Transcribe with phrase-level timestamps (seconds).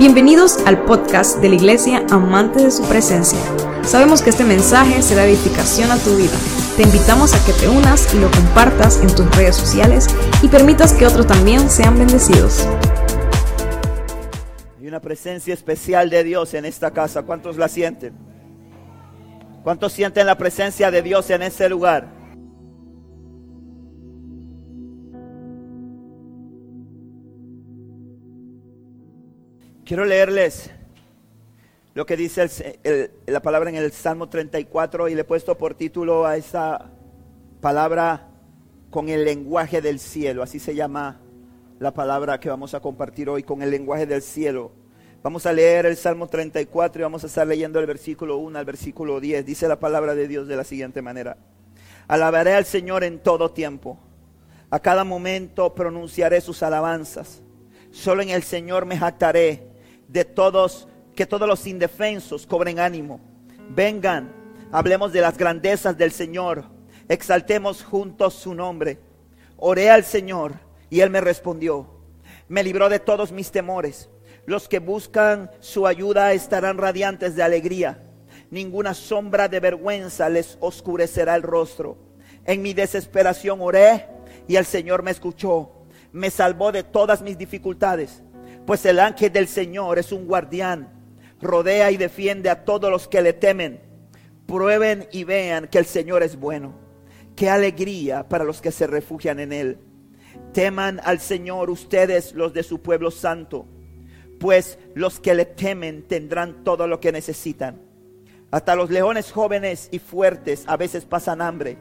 [0.00, 3.38] Bienvenidos al podcast de la Iglesia Amante de su Presencia.
[3.84, 6.32] Sabemos que este mensaje será edificación a tu vida.
[6.78, 10.06] Te invitamos a que te unas y lo compartas en tus redes sociales
[10.40, 12.66] y permitas que otros también sean bendecidos.
[14.78, 17.24] Hay una presencia especial de Dios en esta casa.
[17.24, 18.14] ¿Cuántos la sienten?
[19.62, 22.19] ¿Cuántos sienten la presencia de Dios en ese lugar?
[29.90, 30.70] Quiero leerles
[31.94, 32.78] lo que dice
[33.26, 36.92] la palabra en el Salmo 34 y le he puesto por título a esta
[37.60, 38.28] palabra
[38.90, 40.44] con el lenguaje del cielo.
[40.44, 41.20] Así se llama
[41.80, 44.70] la palabra que vamos a compartir hoy con el lenguaje del cielo.
[45.24, 48.64] Vamos a leer el Salmo 34 y vamos a estar leyendo el versículo 1 al
[48.64, 49.44] versículo 10.
[49.44, 51.36] Dice la palabra de Dios de la siguiente manera.
[52.06, 53.98] Alabaré al Señor en todo tiempo.
[54.70, 57.42] A cada momento pronunciaré sus alabanzas.
[57.90, 59.69] Solo en el Señor me jactaré
[60.12, 63.20] de todos, que todos los indefensos cobren ánimo.
[63.68, 64.32] Vengan,
[64.72, 66.64] hablemos de las grandezas del Señor,
[67.08, 68.98] exaltemos juntos su nombre.
[69.56, 70.54] Oré al Señor
[70.88, 71.86] y Él me respondió.
[72.48, 74.08] Me libró de todos mis temores.
[74.46, 78.02] Los que buscan su ayuda estarán radiantes de alegría.
[78.50, 81.98] Ninguna sombra de vergüenza les oscurecerá el rostro.
[82.44, 84.08] En mi desesperación oré
[84.48, 85.70] y el Señor me escuchó.
[86.10, 88.24] Me salvó de todas mis dificultades
[88.66, 90.88] pues el ángel del Señor es un guardián,
[91.40, 93.80] rodea y defiende a todos los que le temen.
[94.46, 96.74] Prueben y vean que el Señor es bueno.
[97.36, 99.78] Qué alegría para los que se refugian en Él.
[100.52, 103.66] Teman al Señor ustedes los de su pueblo santo,
[104.38, 107.80] pues los que le temen tendrán todo lo que necesitan.
[108.50, 111.78] Hasta los leones jóvenes y fuertes a veces pasan hambre,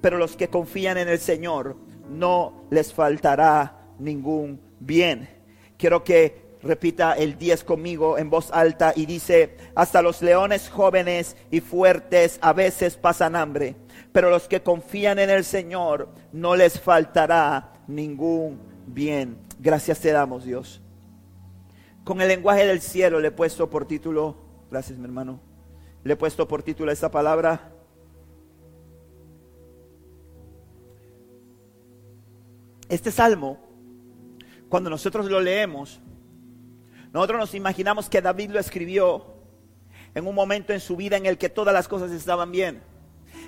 [0.00, 1.76] pero los que confían en el Señor
[2.08, 5.41] no les faltará ningún bien.
[5.82, 11.36] Quiero que repita el 10 conmigo en voz alta y dice, hasta los leones jóvenes
[11.50, 13.74] y fuertes a veces pasan hambre,
[14.12, 19.38] pero los que confían en el Señor no les faltará ningún bien.
[19.58, 20.80] Gracias te damos, Dios.
[22.04, 24.36] Con el lenguaje del cielo le he puesto por título,
[24.70, 25.40] gracias mi hermano,
[26.04, 27.72] le he puesto por título esta palabra.
[32.88, 33.71] Este salmo
[34.72, 36.00] cuando nosotros lo leemos,
[37.12, 39.34] nosotros nos imaginamos que David lo escribió
[40.14, 42.82] en un momento en su vida en el que todas las cosas estaban bien,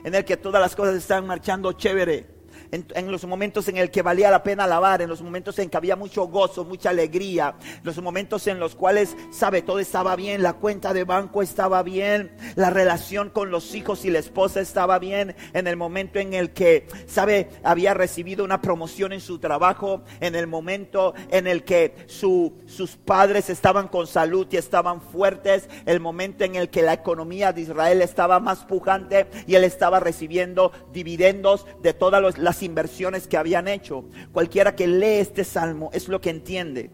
[0.05, 2.27] en el que todas las cosas estaban marchando chévere,
[2.75, 5.77] en, los momentos en el que valía la pena alabar, en los momentos en que
[5.77, 10.55] había mucho gozo, mucha alegría, los momentos en los cuales, sabe, todo estaba bien, la
[10.55, 15.37] cuenta de banco estaba bien, la relación con los hijos y la esposa estaba bien,
[15.53, 20.35] en el momento en el que, sabe, había recibido una promoción en su trabajo, en
[20.35, 26.45] el momento en el que sus padres estaban con salud y estaban fuertes, el momento
[26.45, 31.67] en el que la economía de Israel estaba más pujante y él estaba recibiendo dividendos
[31.83, 34.04] de todas las inversiones que habían hecho.
[34.32, 36.91] Cualquiera que lee este salmo es lo que entiende.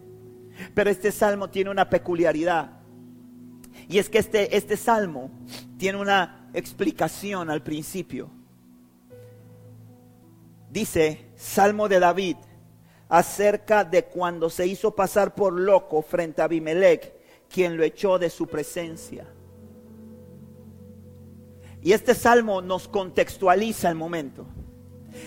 [0.74, 2.80] Pero este salmo tiene una peculiaridad.
[3.88, 5.30] Y es que este, este salmo
[5.78, 8.30] tiene una explicación al principio.
[10.70, 12.36] Dice, Salmo de David,
[13.08, 17.12] acerca de cuando se hizo pasar por loco frente a Abimelech,
[17.48, 19.26] quien lo echó de su presencia.
[21.82, 24.46] Y este salmo nos contextualiza el momento.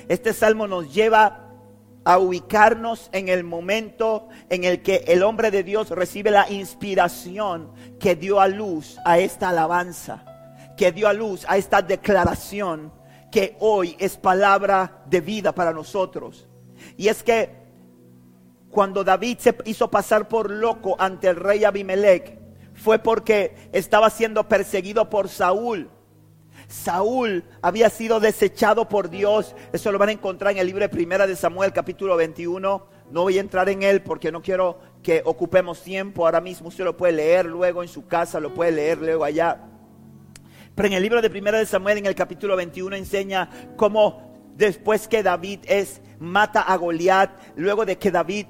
[0.08, 1.44] Este salmo nos lleva
[2.06, 7.72] a ubicarnos en el momento en el que el hombre de Dios recibe la inspiración
[8.00, 10.26] que dio a luz a esta alabanza,
[10.76, 12.92] que dio a luz a esta declaración
[13.32, 16.48] que hoy es palabra de vida para nosotros.
[16.98, 17.64] Y es que
[18.70, 22.40] cuando David se hizo pasar por loco ante el rey Abimelech,
[22.74, 25.90] fue porque estaba siendo perseguido por Saúl
[26.68, 29.56] Saúl había sido desechado por Dios.
[29.72, 32.86] Eso lo van a encontrar en el libro de Primera de Samuel, capítulo 21.
[33.12, 36.70] No voy a entrar en él porque no quiero que ocupemos tiempo ahora mismo.
[36.70, 39.60] Usted lo puede leer luego en su casa, lo puede leer luego allá.
[40.76, 45.08] Pero en el libro de Primera de Samuel, en el capítulo 21, enseña cómo después
[45.08, 48.48] que David es mata a Goliat, luego de que David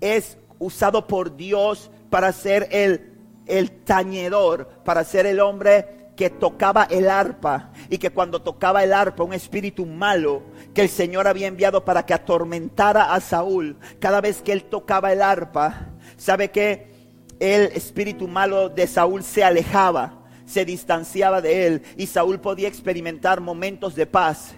[0.00, 3.12] es usado por Dios para ser el,
[3.46, 8.92] el tañedor, para ser el hombre que tocaba el arpa y que cuando tocaba el
[8.92, 14.20] arpa un espíritu malo que el Señor había enviado para que atormentara a Saúl, cada
[14.20, 16.92] vez que él tocaba el arpa, sabe que
[17.40, 23.40] el espíritu malo de Saúl se alejaba, se distanciaba de él y Saúl podía experimentar
[23.40, 24.54] momentos de paz.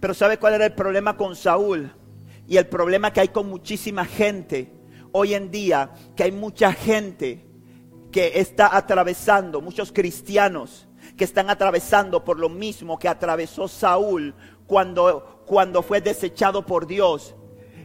[0.00, 1.92] Pero ¿sabe cuál era el problema con Saúl?
[2.48, 4.72] Y el problema que hay con muchísima gente
[5.12, 7.46] hoy en día, que hay mucha gente
[8.10, 10.87] que está atravesando, muchos cristianos
[11.18, 14.34] que están atravesando por lo mismo que atravesó Saúl
[14.66, 17.34] cuando, cuando fue desechado por Dios.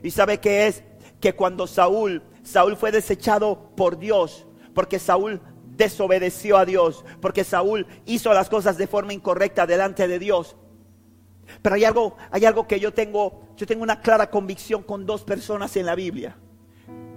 [0.04, 0.84] ¿Y sabe qué es?
[1.20, 4.46] Que cuando Saúl, Saúl fue desechado por Dios,
[4.76, 5.42] porque Saúl
[5.76, 10.56] desobedeció a Dios, porque Saúl hizo las cosas de forma incorrecta delante de Dios.
[11.62, 15.24] Pero hay algo, hay algo que yo tengo, yo tengo una clara convicción con dos
[15.24, 16.38] personas en la Biblia.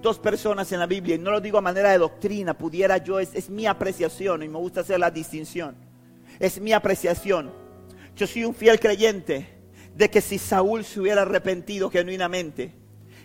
[0.01, 3.19] Dos personas en la Biblia, y no lo digo a manera de doctrina, pudiera yo,
[3.21, 5.77] es, es mi apreciación y me gusta hacer la distinción.
[6.39, 7.53] Es mi apreciación.
[8.15, 9.57] Yo soy un fiel creyente
[9.95, 12.75] de que si Saúl se hubiera arrepentido genuinamente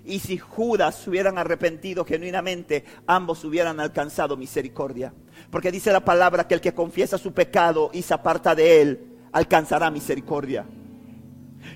[0.06, 5.14] y si Judas se hubieran arrepentido genuinamente, ambos hubieran alcanzado misericordia.
[5.50, 9.08] Porque dice la palabra que el que confiesa su pecado y se aparta de él,
[9.32, 10.66] alcanzará misericordia.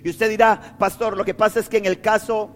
[0.04, 2.50] Y usted dirá, pastor, lo que pasa es que en el caso,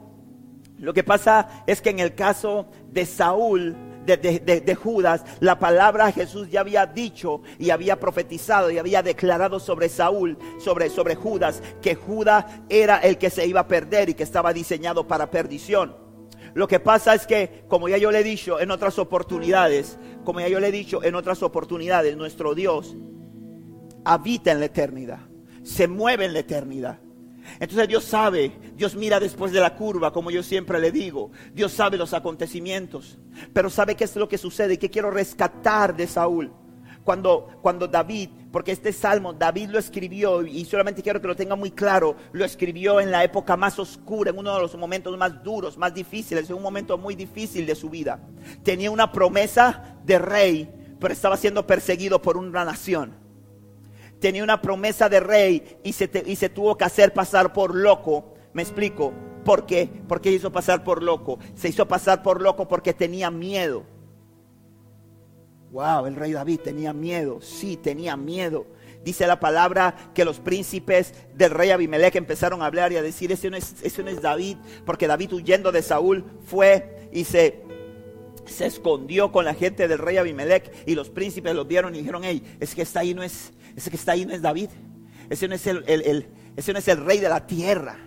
[0.77, 6.49] lo que pasa es que en el caso de Saúl, de, Judas, la palabra Jesús
[6.49, 11.95] ya había dicho y había profetizado y había declarado sobre Saúl, sobre, sobre Judas, que
[11.95, 15.95] Judas era el que se iba a perder y que estaba diseñado para perdición.
[16.53, 20.39] Lo que pasa es que, como ya yo le he dicho en otras oportunidades, como
[20.39, 22.95] ya yo le he dicho en otras oportunidades, nuestro Dios
[24.03, 25.19] habita en la eternidad,
[25.63, 26.99] se mueve en la eternidad.
[27.59, 31.31] Entonces Dios sabe, Dios mira después de la curva, como yo siempre le digo.
[31.53, 33.17] Dios sabe los acontecimientos,
[33.53, 36.53] pero sabe qué es lo que sucede y qué quiero rescatar de Saúl.
[37.03, 41.55] Cuando, cuando David, porque este salmo David lo escribió y solamente quiero que lo tenga
[41.55, 45.43] muy claro, lo escribió en la época más oscura, en uno de los momentos más
[45.43, 48.21] duros, más difíciles, en un momento muy difícil de su vida.
[48.63, 50.69] Tenía una promesa de rey,
[50.99, 53.28] pero estaba siendo perseguido por una nación
[54.19, 56.07] tenía una promesa de rey y se,
[56.49, 58.33] tuvo que hacer pasar por loco.
[58.53, 59.13] Me explico.
[59.43, 59.89] ¿Por qué?
[60.07, 61.39] ¿Por qué hizo pasar por loco?
[61.55, 63.83] Se hizo pasar por loco porque tenía miedo.
[65.71, 67.39] Wow, el rey David tenía miedo.
[67.41, 68.65] Sí, tenía miedo.
[69.03, 73.31] Dice la palabra que los príncipes del rey Abimelech empezaron a hablar y a decir,
[73.31, 77.63] ese no es, David, porque David huyendo de Saúl fue y se,
[78.59, 82.43] escondió con la gente del rey Abimelech y los príncipes lo vieron y dijeron, hey,
[82.59, 84.69] es que está ahí no es, ese que está ahí no es David.
[85.29, 86.27] Ese no es el,
[86.57, 87.97] ese no es el rey de la tierra.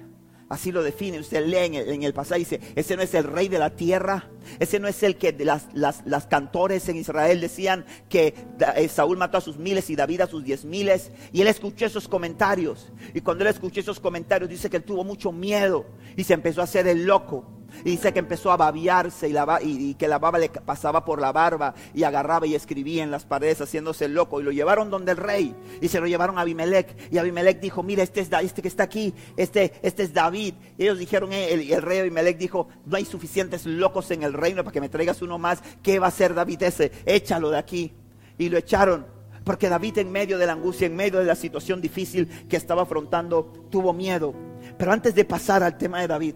[0.51, 1.19] Así lo define.
[1.19, 4.29] Usted lee en el, el pasaje dice, ese no es el rey de la tierra.
[4.59, 8.35] Ese no es el que las, las, cantores en Israel decían que
[8.77, 11.11] eh, Saúl mató a sus miles y David a sus diez miles.
[11.33, 12.93] Y él escuchó esos comentarios.
[13.15, 15.87] Y cuando él escuchó esos comentarios dice que él tuvo mucho miedo
[16.19, 17.62] y se empezó a hacer el loco.
[17.85, 19.33] Y dice que empezó a babiarse
[19.63, 23.25] y, que la baba le pasaba por la barba y agarraba y escribía en las
[23.25, 24.41] paredes haciéndose loco.
[24.41, 26.97] Y lo llevaron donde el rey y se lo llevaron a Abimelech.
[27.11, 30.55] Y Abimelech dijo, mira, este es este que está aquí, este, este es David.
[30.79, 34.33] Y ellos dijeron, eh, el, el rey Abimelech dijo, no hay suficientes locos en el
[34.33, 35.63] reino para que me traigas uno más.
[35.83, 36.93] ¿Qué va a hacer David ese?
[37.07, 37.93] Échalo de aquí.
[38.39, 39.07] Y lo echaron.
[39.45, 42.83] Porque David en medio de la angustia, en medio de la situación difícil que estaba
[42.83, 44.35] afrontando, tuvo miedo.
[44.79, 46.35] Pero antes de pasar al tema de David,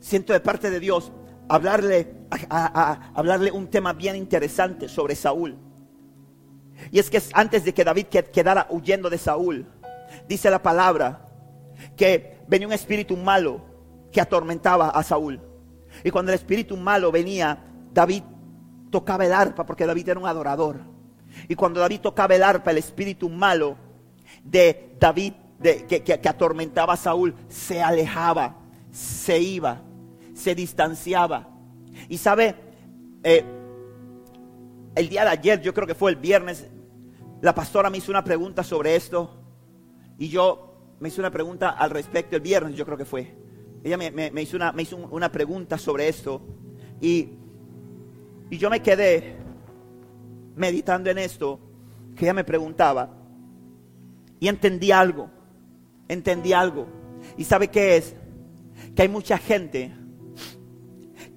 [0.00, 1.12] siento de parte de Dios
[1.48, 2.14] hablarle,
[3.14, 5.56] hablarle un tema bien interesante sobre Saúl.
[6.90, 9.66] Y es que antes de que David quedara huyendo de Saúl,
[10.28, 11.26] dice la palabra
[11.96, 13.62] que venía un espíritu malo
[14.12, 15.40] que atormentaba a Saúl.
[16.04, 18.22] Y cuando el espíritu malo venía, David
[18.90, 20.80] tocaba el arpa porque David era un adorador.
[21.48, 23.76] Y cuando David tocaba el arpa, el espíritu malo
[24.44, 28.56] de David que atormentaba a Saúl se alejaba,
[28.92, 29.82] se iba
[30.38, 31.48] se distanciaba.
[32.08, 32.54] Y sabe,
[33.24, 33.44] eh,
[34.94, 36.68] el día de ayer, yo creo que fue el viernes,
[37.42, 39.36] la pastora me hizo una pregunta sobre esto
[40.16, 43.36] y yo me hice una pregunta al respecto el viernes, yo creo que fue.
[43.82, 46.42] Ella me, hizo, una, me hizo una pregunta sobre esto
[47.00, 47.30] y,
[48.50, 49.36] y yo me quedé
[50.56, 51.60] meditando en esto
[52.16, 53.10] que ella me preguntaba
[54.40, 55.30] y entendí algo,
[56.08, 56.86] entendí algo.
[57.36, 58.16] ¿Y sabe qué es?
[58.94, 59.92] Que hay mucha gente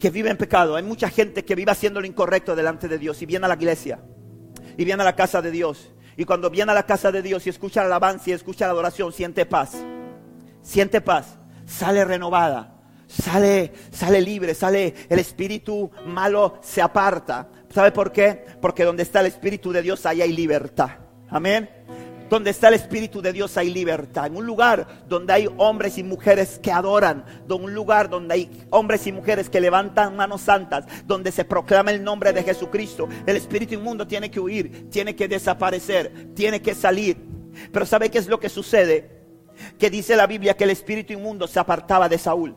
[0.02, 0.76] que vive en pecado.
[0.76, 3.56] Hay mucha gente que vive haciendo lo incorrecto delante de Dios y viene a la
[3.56, 4.00] iglesia
[4.76, 5.92] y viene a la casa de Dios.
[6.18, 8.72] Y cuando viene a la casa de Dios y escucha la alabanza y escucha la
[8.72, 9.78] adoración, siente paz.
[10.64, 11.38] Siente paz.
[11.68, 12.78] Sale renovada.
[13.08, 17.50] Sale, sale libre, sale el espíritu malo se aparta.
[17.70, 18.46] ¿Sabe por qué?
[18.60, 20.92] Porque donde está el espíritu de Dios ahí hay libertad.
[21.30, 21.70] Amén.
[22.32, 24.28] Donde está el Espíritu de Dios hay libertad.
[24.28, 27.26] En un lugar donde hay hombres y mujeres que adoran.
[27.44, 30.86] En un lugar donde hay hombres y mujeres que levantan manos santas.
[31.06, 33.10] Donde se proclama el nombre de Jesucristo.
[33.26, 34.90] El espíritu inmundo tiene que huir.
[34.90, 36.30] Tiene que desaparecer.
[36.34, 37.18] Tiene que salir.
[37.70, 39.26] Pero ¿sabe qué es lo que sucede?
[39.78, 42.56] Que dice la Biblia que el espíritu inmundo se apartaba de Saúl.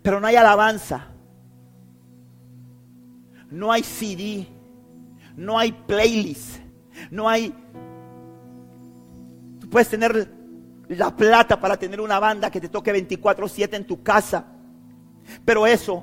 [0.00, 1.08] Pero no hay alabanza.
[3.50, 4.46] No hay CD.
[5.36, 6.56] no hay playlist,
[7.10, 7.54] no hay...
[9.70, 10.28] Puedes tener
[10.88, 14.44] la plata para tener una banda que te toque 24/7 en tu casa,
[15.44, 16.02] pero eso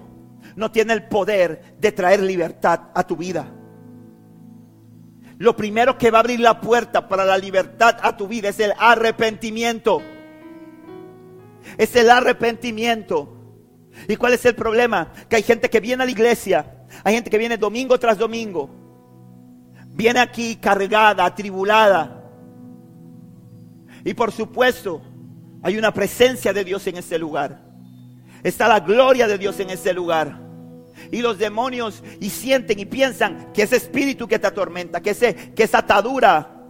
[0.56, 3.46] no tiene el poder de traer libertad a tu vida.
[5.40, 8.60] Lo primero que va a abrir la puerta para la libertad a tu vida es
[8.60, 10.02] el arrepentimiento.
[11.78, 13.34] Es el arrepentimiento.
[14.08, 15.12] ¿Y cuál es el problema?
[15.28, 18.70] Que hay gente que viene a la iglesia, hay gente que viene domingo tras domingo,
[19.88, 22.27] viene aquí cargada, atribulada.
[24.08, 25.02] Y por supuesto,
[25.62, 27.62] hay una presencia de Dios en este lugar.
[28.42, 30.40] Está la gloria de Dios en este lugar.
[31.12, 35.36] Y los demonios y sienten y piensan que ese espíritu que te atormenta, que, ese,
[35.54, 36.64] que esa atadura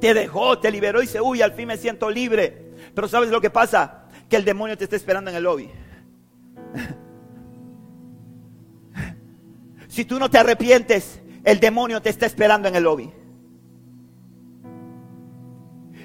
[0.00, 2.72] te dejó, te liberó y se huye, al fin me siento libre.
[2.96, 4.08] Pero ¿sabes lo que pasa?
[4.28, 5.70] Que el demonio te está esperando en el lobby.
[9.86, 13.12] Si tú no te arrepientes, el demonio te está esperando en el lobby.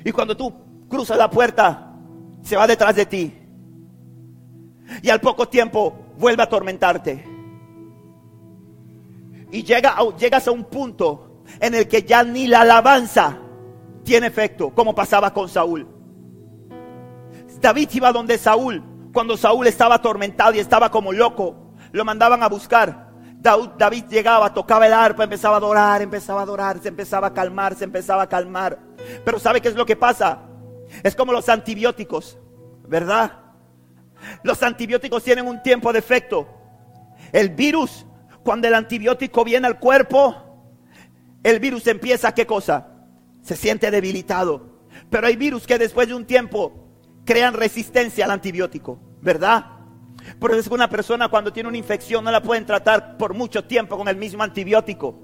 [0.08, 0.54] Y cuando tú
[0.88, 1.92] cruzas la puerta,
[2.42, 3.34] se va detrás de ti.
[5.02, 7.26] Y al poco tiempo vuelve a atormentarte.
[9.52, 13.38] Y llega llegas a un punto en el que ya ni la alabanza
[14.06, 15.86] tiene efecto, como pasaba con Saúl.
[17.60, 22.48] David iba donde Saúl, cuando Saúl estaba atormentado y estaba como loco, lo mandaban a
[22.48, 23.07] buscar.
[23.78, 27.76] David llegaba, tocaba el arpa, empezaba a adorar, empezaba a adorar, se empezaba a calmar,
[27.76, 28.80] se empezaba a calmar.
[29.24, 30.40] Pero ¿sabe qué es lo que pasa?
[31.04, 32.38] Es como los antibióticos,
[32.88, 33.40] ¿verdad?
[34.44, 36.48] Los antibióticos tienen un tiempo de efecto.
[37.32, 38.06] El virus,
[38.44, 40.36] cuando el antibiótico viene al cuerpo,
[41.44, 42.88] el virus empieza, ¿qué cosa?
[43.42, 44.78] Se siente debilitado.
[45.10, 46.88] Pero hay virus que después de un tiempo
[47.26, 49.77] crean resistencia al antibiótico, ¿verdad?
[50.40, 53.34] Por eso es que una persona cuando tiene una infección no la pueden tratar por
[53.34, 55.20] mucho tiempo con el mismo antibiótico.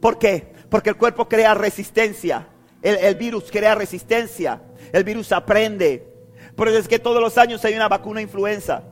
[0.00, 0.52] ¿Por qué?
[0.70, 2.48] Porque el cuerpo crea resistencia.
[2.82, 4.62] El, el virus crea resistencia.
[4.92, 6.14] El virus aprende.
[6.54, 8.82] Por eso es que todos los años hay una vacuna influenza.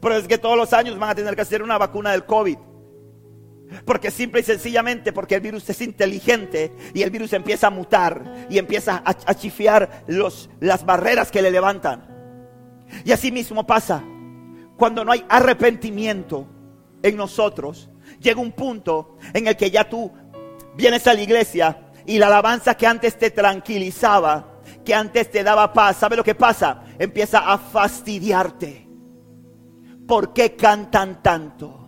[0.00, 2.24] Por eso es que todos los años van a tener que hacer una vacuna del
[2.24, 2.58] COVID.
[3.84, 8.46] Porque simple y sencillamente, porque el virus es inteligente y el virus empieza a mutar
[8.48, 12.06] y empieza a, a chifiar los, las barreras que le levantan.
[13.04, 14.04] Y así mismo pasa.
[14.76, 16.46] Cuando no hay arrepentimiento
[17.02, 17.88] en nosotros,
[18.20, 20.12] llega un punto en el que ya tú
[20.76, 25.72] vienes a la iglesia y la alabanza que antes te tranquilizaba, que antes te daba
[25.72, 26.82] paz, ¿sabe lo que pasa?
[26.98, 28.86] Empieza a fastidiarte.
[30.06, 31.86] ¿Por qué cantan tanto?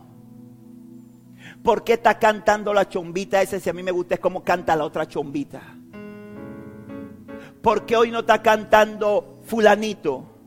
[1.63, 3.61] ¿Por qué está cantando la chombita ese?
[3.61, 5.61] Si a mí me gusta es como canta la otra chombita.
[7.63, 10.38] ¿Por qué hoy no está cantando fulanito?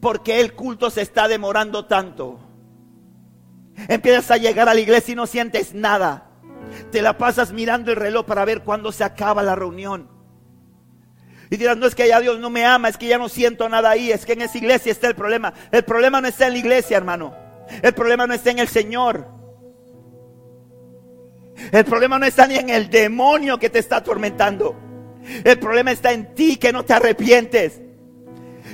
[0.00, 2.38] ¿Por qué el culto se está demorando tanto?
[3.88, 6.30] Empiezas a llegar a la iglesia y no sientes nada.
[6.90, 10.08] Te la pasas mirando el reloj para ver cuándo se acaba la reunión.
[11.50, 13.68] Y dirás, no es que ya Dios no me ama, es que ya no siento
[13.68, 15.52] nada ahí, es que en esa iglesia está el problema.
[15.70, 17.34] El problema no está en la iglesia, hermano.
[17.82, 19.28] El problema no está en el Señor.
[21.72, 24.76] El problema no está ni en el demonio que te está atormentando.
[25.44, 27.80] El problema está en ti que no te arrepientes.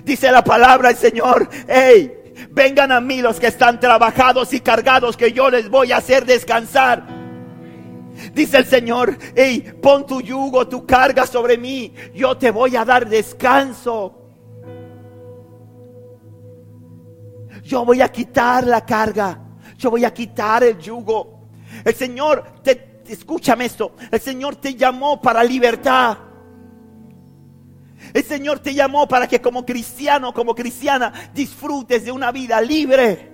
[0.05, 5.17] Dice la palabra del Señor, hey, vengan a mí los que están trabajados y cargados,
[5.17, 7.07] que yo les voy a hacer descansar.
[8.35, 12.85] Dice el Señor, hey, pon tu yugo, tu carga sobre mí, yo te voy a
[12.85, 14.19] dar descanso.
[17.63, 19.39] Yo voy a quitar la carga,
[19.79, 21.49] yo voy a quitar el yugo.
[21.85, 26.19] El Señor, te, escúchame esto, el Señor te llamó para libertad.
[28.13, 33.31] El Señor te llamó para que como cristiano, como cristiana, disfrutes de una vida libre,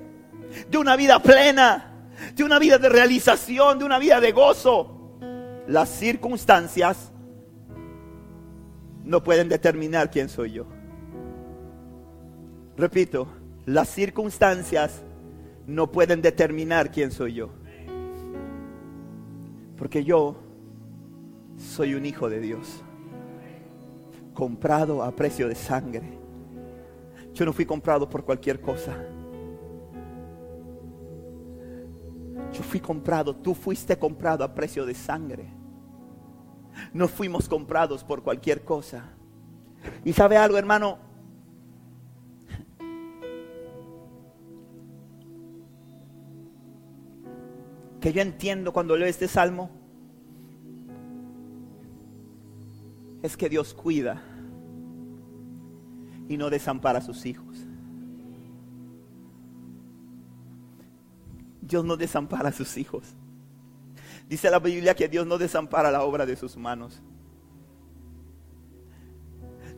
[0.69, 1.89] de una vida plena
[2.35, 4.95] de una vida de realización, de una vida de gozo.
[5.67, 7.13] Las circunstancias
[9.05, 10.67] no pueden determinar quién soy yo.
[12.77, 13.29] Repito,
[13.67, 15.03] las circunstancias
[15.67, 17.51] no pueden determinar quién soy yo.
[19.77, 20.37] Porque yo
[21.57, 22.83] soy un hijo de Dios,
[24.39, 26.17] comprado a precio de sangre.
[27.35, 28.95] Yo no fui comprado por cualquier cosa.
[32.53, 35.53] Yo fui comprado, tú fuiste comprado a precio de sangre.
[36.93, 39.07] No fuimos comprados por cualquier cosa.
[40.05, 40.99] Y sabe algo, hermano,
[48.01, 49.69] que yo entiendo cuando leo este salmo,
[53.21, 54.28] es que Dios cuida
[56.29, 57.67] y no desampara a sus hijos.
[61.61, 63.15] Dios no desampara a sus hijos.
[64.29, 67.03] Dice la Biblia que Dios no desampara la obra de sus manos.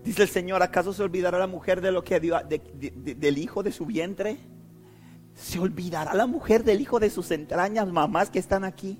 [0.05, 3.71] Dice el Señor, ¿acaso se olvidará la mujer de lo que dio, del hijo de
[3.71, 4.39] su vientre?
[5.35, 8.99] ¿Se olvidará la mujer del hijo de sus entrañas, mamás que están aquí?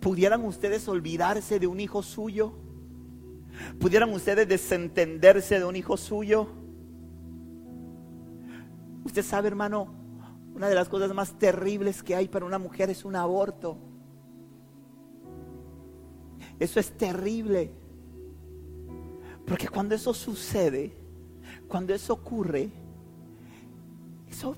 [0.00, 2.54] ¿Pudieran ustedes olvidarse de un hijo suyo?
[3.78, 6.48] ¿Pudieran ustedes desentenderse de un hijo suyo?
[9.04, 9.94] Usted sabe, hermano,
[10.54, 13.76] una de las cosas más terribles que hay para una mujer es un aborto.
[16.58, 17.72] Eso es terrible.
[19.46, 20.96] Porque cuando eso sucede,
[21.68, 22.70] cuando eso ocurre,
[24.28, 24.56] eso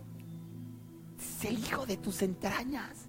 [1.18, 3.05] es el hijo de tus entrañas.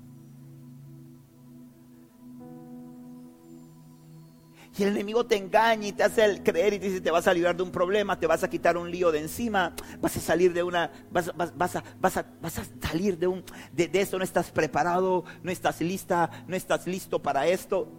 [4.78, 7.34] Y el enemigo te engaña y te hace creer y te dice, te vas a
[7.34, 10.54] librar de un problema, te vas a quitar un lío de encima, vas a salir
[10.54, 12.26] de una, vas, vas, a, vas a,
[12.80, 13.44] salir de, un,
[13.74, 17.92] de, de no estás preparado, no estás lista, no estás listo para esto.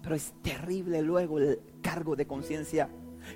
[0.00, 2.88] Pero es terrible luego el cargo de conciencia.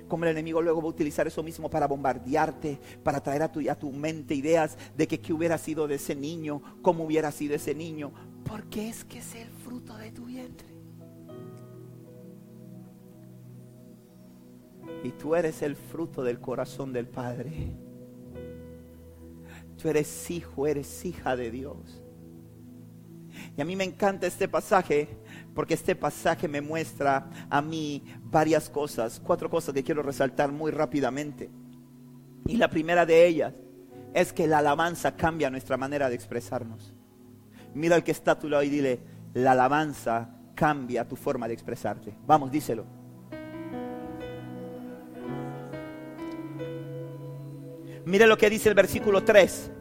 [0.07, 3.69] Como el enemigo luego va a utilizar eso mismo para bombardearte, para traer a tu,
[3.69, 7.55] a tu mente ideas de que qué hubiera sido de ese niño, cómo hubiera sido
[7.55, 8.13] ese niño.
[8.45, 10.68] Porque es que es el fruto de tu vientre.
[15.03, 17.71] Y tú eres el fruto del corazón del Padre.
[19.81, 22.03] Tú eres hijo, eres hija de Dios.
[23.55, 25.07] Y a mí me encanta este pasaje
[25.53, 30.71] porque este pasaje me muestra a mí varias cosas, cuatro cosas que quiero resaltar muy
[30.71, 31.49] rápidamente.
[32.45, 33.53] Y la primera de ellas
[34.13, 36.93] es que la alabanza cambia nuestra manera de expresarnos.
[37.73, 38.99] Mira al que está a tu lado y dile,
[39.33, 42.13] la alabanza cambia tu forma de expresarte.
[42.25, 42.98] Vamos, díselo.
[48.09, 49.71] Mire lo que dice el versículo 3.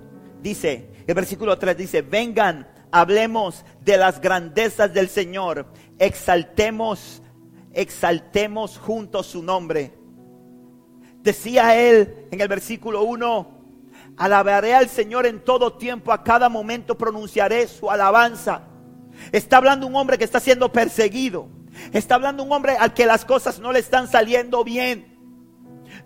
[0.43, 5.67] Dice, el versículo 3 dice, vengan hablemos de las grandezas del Señor,
[5.99, 7.23] exaltemos,
[7.73, 9.95] exaltemos juntos su nombre.
[11.23, 13.49] Decía él en el versículo 1,
[14.17, 18.63] alabaré al Señor en todo tiempo, a cada momento pronunciaré su alabanza.
[19.33, 21.49] Está hablando un hombre que está siendo perseguido.
[21.93, 25.08] Está hablando un hombre al que las cosas no le están saliendo bien.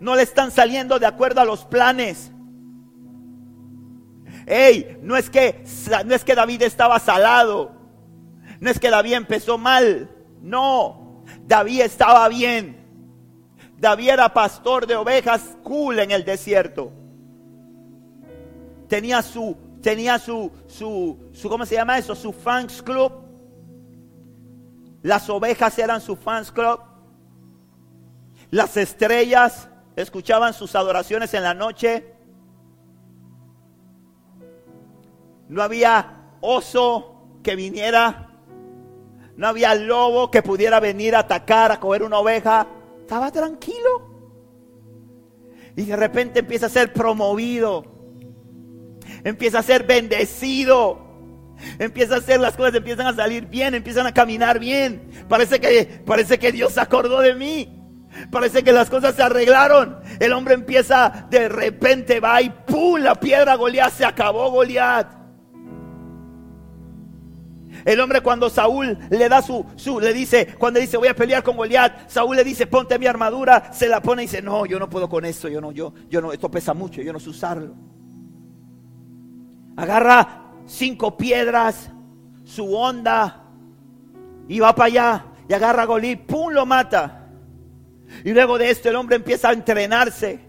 [0.03, 2.29] No le están saliendo de acuerdo a los planes.
[4.45, 5.63] Hey, no es que
[6.05, 7.71] no es que David estaba salado.
[8.59, 10.09] No es que David empezó mal.
[10.41, 12.85] No, David estaba bien.
[13.77, 16.91] David era pastor de ovejas cool en el desierto.
[18.89, 22.13] Tenía su tenía su su su ¿cómo se llama eso?
[22.13, 23.13] Su fans club.
[25.01, 26.81] Las ovejas eran su fans club.
[28.51, 32.13] Las estrellas escuchaban sus adoraciones en la noche.
[35.49, 38.29] No había oso que viniera.
[39.35, 42.67] No había lobo que pudiera venir a atacar, a coger una oveja.
[43.01, 44.11] Estaba tranquilo.
[45.75, 47.85] Y de repente empieza a ser promovido.
[49.23, 50.99] Empieza a ser bendecido.
[51.79, 55.25] Empieza a hacer las cosas, empiezan a salir bien, empiezan a caminar bien.
[55.29, 57.82] Parece que, parece que Dios se acordó de mí.
[58.31, 59.97] Parece que las cosas se arreglaron.
[60.19, 62.99] El hombre empieza, de repente va y ¡pum!
[62.99, 65.23] La piedra Goliat se acabó Goliat.
[67.85, 71.43] El hombre cuando Saúl le da su, su, le dice, cuando dice voy a pelear
[71.43, 74.79] con Goliat, Saúl le dice ponte mi armadura, se la pone y dice no, yo
[74.79, 77.29] no puedo con esto, yo no, yo, yo no, esto pesa mucho, yo no sé
[77.29, 77.73] usarlo.
[79.75, 81.91] Agarra cinco piedras,
[82.45, 83.43] su onda
[84.47, 87.22] y va para allá y agarra a Goliat, pum, lo mata.
[88.23, 90.39] Y luego de esto el hombre empieza a entrenarse,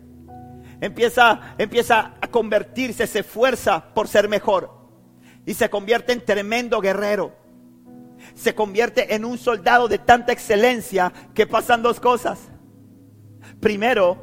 [0.80, 4.70] empieza, empieza a convertirse, se esfuerza por ser mejor
[5.46, 7.32] y se convierte en tremendo guerrero.
[8.34, 12.38] Se convierte en un soldado de tanta excelencia que pasan dos cosas.
[13.60, 14.18] Primero,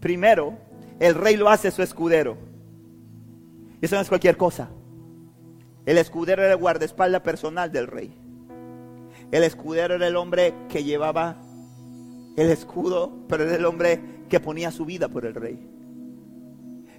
[0.00, 0.58] primero,
[0.98, 2.38] el rey lo hace su escudero.
[3.80, 4.70] Eso no es cualquier cosa.
[5.84, 8.12] El escudero era el guardaespaldas personal del rey.
[9.30, 11.36] El escudero era el hombre que llevaba
[12.36, 15.58] el escudo, pero era el hombre que ponía su vida por el rey.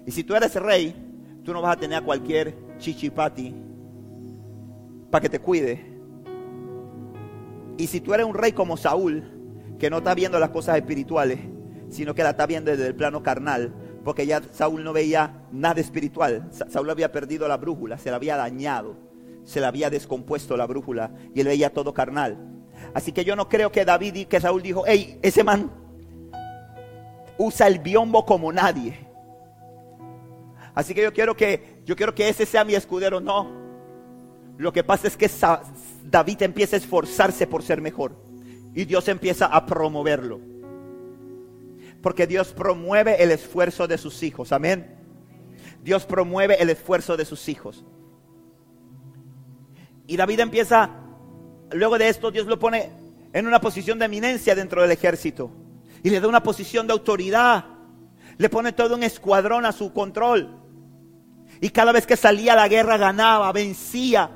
[0.06, 0.94] Y si tú eres rey,
[1.44, 3.54] tú no vas a tener a cualquier chichipati
[5.10, 5.98] para que te cuide.
[7.76, 9.22] Y si tú eres un rey como Saúl,
[9.78, 11.38] que no está viendo las cosas espirituales,
[11.88, 13.72] sino que la está viendo desde el plano carnal,
[14.04, 16.48] porque ya Saúl no veía nada espiritual.
[16.50, 18.96] Saúl había perdido la brújula, se la había dañado,
[19.44, 22.57] se le había descompuesto la brújula y él veía todo carnal.
[22.94, 25.70] Así que yo no creo que David y que Saúl dijo, hey, ese man
[27.36, 28.98] usa el biombo como nadie.
[30.74, 33.50] Así que yo quiero que yo quiero que ese sea mi escudero, no.
[34.58, 35.30] Lo que pasa es que
[36.04, 38.16] David empieza a esforzarse por ser mejor
[38.74, 40.40] y Dios empieza a promoverlo.
[42.02, 44.52] Porque Dios promueve el esfuerzo de sus hijos.
[44.52, 44.96] Amén.
[45.82, 47.84] Dios promueve el esfuerzo de sus hijos.
[50.06, 50.90] Y David empieza,
[51.72, 52.90] luego de esto Dios lo pone
[53.32, 55.50] en una posición de eminencia dentro del ejército.
[56.02, 57.64] Y le da una posición de autoridad.
[58.36, 60.56] Le pone todo un escuadrón a su control.
[61.60, 64.30] Y cada vez que salía a la guerra ganaba, vencía.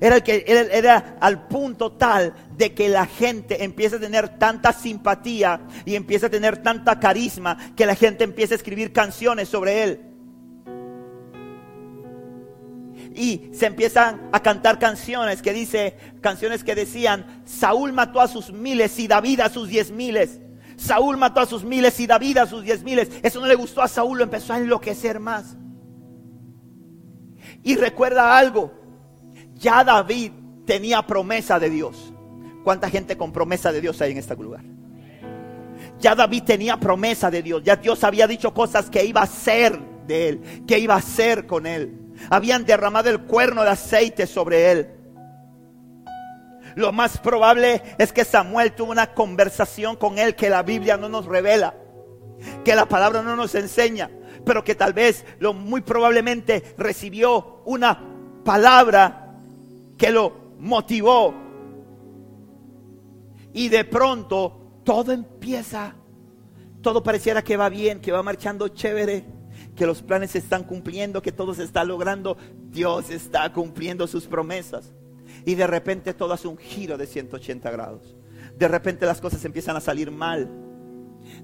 [0.00, 4.72] Era, el que, era, al punto tal de que la gente empieza a tener tanta
[4.72, 9.84] simpatía y empieza a tener tanta carisma que la gente empieza a escribir canciones sobre
[9.84, 10.11] él.
[13.14, 18.52] Y se empiezan a cantar canciones que dice, canciones que decían, Saúl mató a sus
[18.52, 20.40] miles y David a sus diez miles.
[20.76, 23.10] Saúl mató a sus miles y David a sus diez miles.
[23.22, 25.56] Eso no le gustó a Saúl, lo empezó a enloquecer más.
[27.62, 28.72] Y recuerda algo,
[29.54, 30.32] ya David
[30.66, 32.12] tenía promesa de Dios.
[32.64, 34.64] ¿Cuánta gente con promesa de Dios hay en este lugar?
[36.00, 37.62] Ya David tenía promesa de Dios.
[37.64, 41.46] Ya Dios había dicho cosas que iba a hacer de él, que iba a hacer
[41.46, 42.01] con él.
[42.30, 44.88] Habían derramado el cuerno de aceite sobre él.
[46.74, 51.08] Lo más probable es que Samuel tuvo una conversación con él que la Biblia no
[51.08, 51.74] nos revela,
[52.64, 54.10] que la palabra no nos enseña,
[54.44, 58.00] pero que tal vez lo muy probablemente recibió una
[58.44, 59.34] palabra
[59.98, 61.34] que lo motivó.
[63.52, 65.94] Y de pronto todo empieza,
[66.80, 69.24] todo pareciera que va bien, que va marchando chévere,
[69.76, 72.36] que los planes se están cumpliendo, que todo se está logrando.
[72.70, 74.92] Dios está cumpliendo sus promesas.
[75.44, 78.16] Y de repente todo hace un giro de 180 grados.
[78.56, 80.50] De repente las cosas empiezan a salir mal.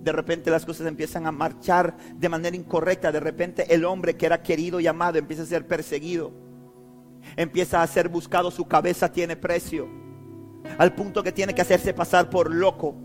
[0.00, 3.12] De repente las cosas empiezan a marchar de manera incorrecta.
[3.12, 6.48] De repente el hombre que era querido y amado empieza a ser perseguido
[7.36, 9.88] empieza a ser buscado, su cabeza tiene precio.
[10.76, 12.96] Al punto que tiene que hacerse pasar por loco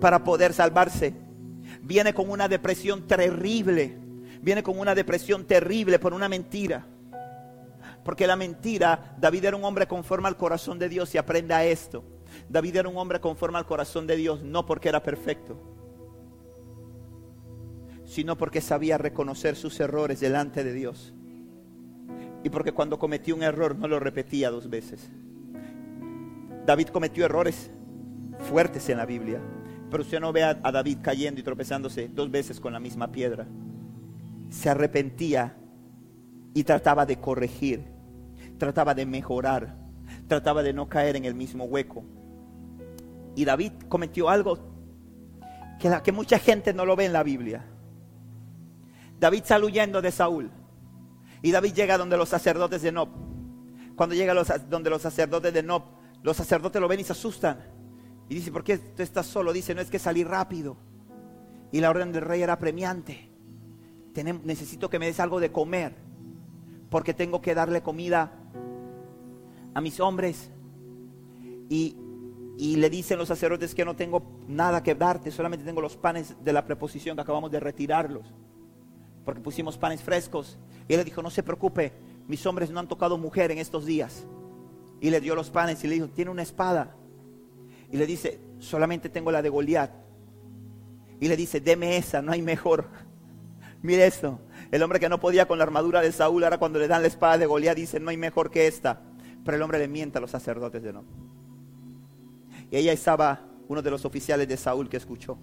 [0.00, 1.14] para poder salvarse.
[1.82, 3.98] Viene con una depresión terrible.
[4.48, 6.86] Viene con una depresión terrible por una mentira.
[8.02, 12.02] Porque la mentira, David era un hombre conforme al corazón de Dios y aprenda esto.
[12.48, 15.60] David era un hombre conforme al corazón de Dios, no porque era perfecto,
[18.06, 21.12] sino porque sabía reconocer sus errores delante de Dios
[22.42, 25.10] y porque cuando cometió un error no lo repetía dos veces.
[26.64, 27.70] David cometió errores
[28.48, 29.42] fuertes en la Biblia,
[29.90, 33.46] pero usted no ve a, David cayendo y tropezándose dos veces con la misma piedra.
[34.48, 35.56] Se arrepentía
[36.54, 37.84] y trataba de corregir,
[38.58, 39.76] trataba de mejorar,
[40.26, 42.04] trataba de no caer en el mismo hueco.
[43.36, 44.58] Y David cometió algo
[45.78, 47.64] que, que mucha gente no lo ve en la Biblia.
[49.20, 50.50] David sale huyendo de Saúl.
[51.42, 53.08] Y David llega donde los sacerdotes de Nob.
[53.96, 55.82] Cuando llega los, donde los sacerdotes de Nob,
[56.22, 57.58] los sacerdotes lo ven y se asustan.
[58.28, 59.52] Y dice, ¿por qué tú estás solo?
[59.52, 60.76] Dice, no es que salir rápido.
[61.72, 63.30] Y la orden del rey era premiante.
[64.24, 65.94] Necesito que me des algo de comer.
[66.90, 68.32] Porque tengo que darle comida
[69.74, 70.50] a mis hombres.
[71.68, 71.96] Y,
[72.56, 76.34] y le dicen los sacerdotes que no tengo nada que darte, solamente tengo los panes
[76.42, 78.34] de la preposición que acabamos de retirarlos
[79.28, 80.56] porque pusimos panes frescos.
[80.88, 81.92] Y él le dijo, no se preocupe,
[82.26, 84.24] mis hombres no han tocado mujer en estos días.
[85.02, 86.96] Y le dio los panes y le dijo, tiene una espada.
[87.92, 89.90] Y le dice, solamente tengo la de Goliat.
[91.20, 92.88] Y le dice, deme esa, no hay mejor.
[93.80, 94.40] Mire esto,
[94.72, 97.08] el hombre que no podía con la armadura de Saúl, ahora cuando le dan la
[97.08, 99.00] espada de Goliat dice, no hay mejor que esta.
[99.44, 101.04] Pero el hombre le mienta a los sacerdotes de no.
[102.70, 105.38] Y ella estaba uno de los oficiales de Saúl que escuchó.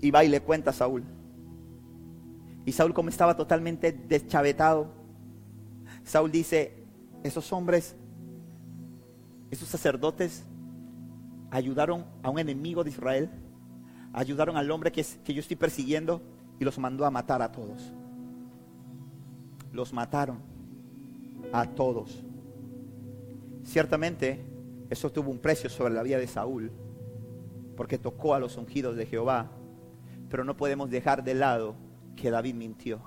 [0.00, 1.04] Y va y le cuenta a Saúl.
[2.64, 4.92] Y Saúl como estaba totalmente deschavetado,
[6.04, 6.84] Saúl dice,
[7.24, 7.96] esos hombres,
[9.50, 10.44] esos sacerdotes
[11.50, 13.30] ayudaron a un enemigo de Israel,
[14.12, 16.22] ayudaron al hombre que, que yo estoy persiguiendo
[16.58, 17.92] y los mandó a matar a todos.
[19.72, 20.38] Los mataron
[21.52, 22.24] a todos.
[23.64, 24.44] Ciertamente,
[24.90, 26.72] eso tuvo un precio sobre la vida de Saúl,
[27.76, 29.50] porque tocó a los ungidos de Jehová,
[30.28, 31.74] pero no podemos dejar de lado
[32.16, 33.00] que David mintió.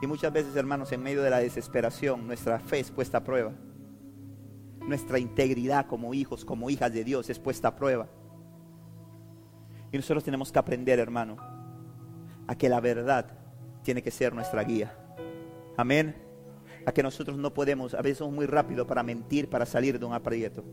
[0.00, 3.52] Y muchas veces, hermanos, en medio de la desesperación, nuestra fe es puesta a prueba.
[4.80, 8.06] Nuestra integridad como hijos, como hijas de Dios es puesta a prueba.
[9.92, 11.36] Y nosotros tenemos que aprender, hermano,
[12.46, 13.26] a que la verdad
[13.82, 14.96] tiene que ser nuestra guía.
[15.76, 16.14] Amén.
[16.86, 20.04] A que nosotros no podemos, a veces somos muy rápidos para mentir, para salir de
[20.04, 20.64] un aprieto.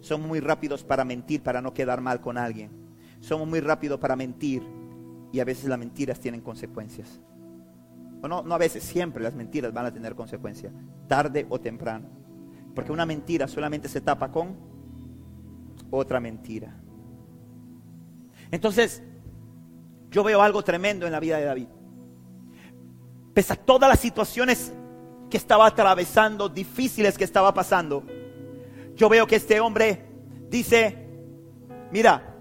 [0.00, 2.70] Somos muy rápidos para mentir, para no quedar mal con alguien.
[3.20, 4.62] Somos muy rápidos para mentir
[5.32, 7.20] y a veces las mentiras tienen consecuencias.
[8.22, 10.70] o no, no a veces, siempre las mentiras van a tener consecuencia,
[11.08, 12.08] tarde o temprano.
[12.74, 14.56] Porque una mentira solamente se tapa con
[15.90, 16.74] otra mentira.
[18.50, 19.02] Entonces,
[20.14, 21.66] yo veo algo tremendo en la vida de David.
[23.34, 24.72] Pese a todas las situaciones
[25.28, 28.04] que estaba atravesando, difíciles que estaba pasando,
[28.94, 30.06] yo veo que este hombre
[30.48, 31.08] dice,
[31.90, 32.32] mira,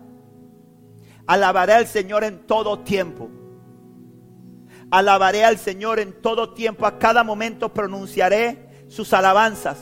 [1.26, 3.32] alabaré al Señor en todo tiempo.
[4.92, 9.80] Alabaré al Señor en todo tiempo, a cada momento pronunciaré sus alabanzas.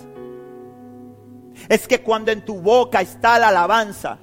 [1.67, 4.17] Es que cuando en tu boca está la alabanza,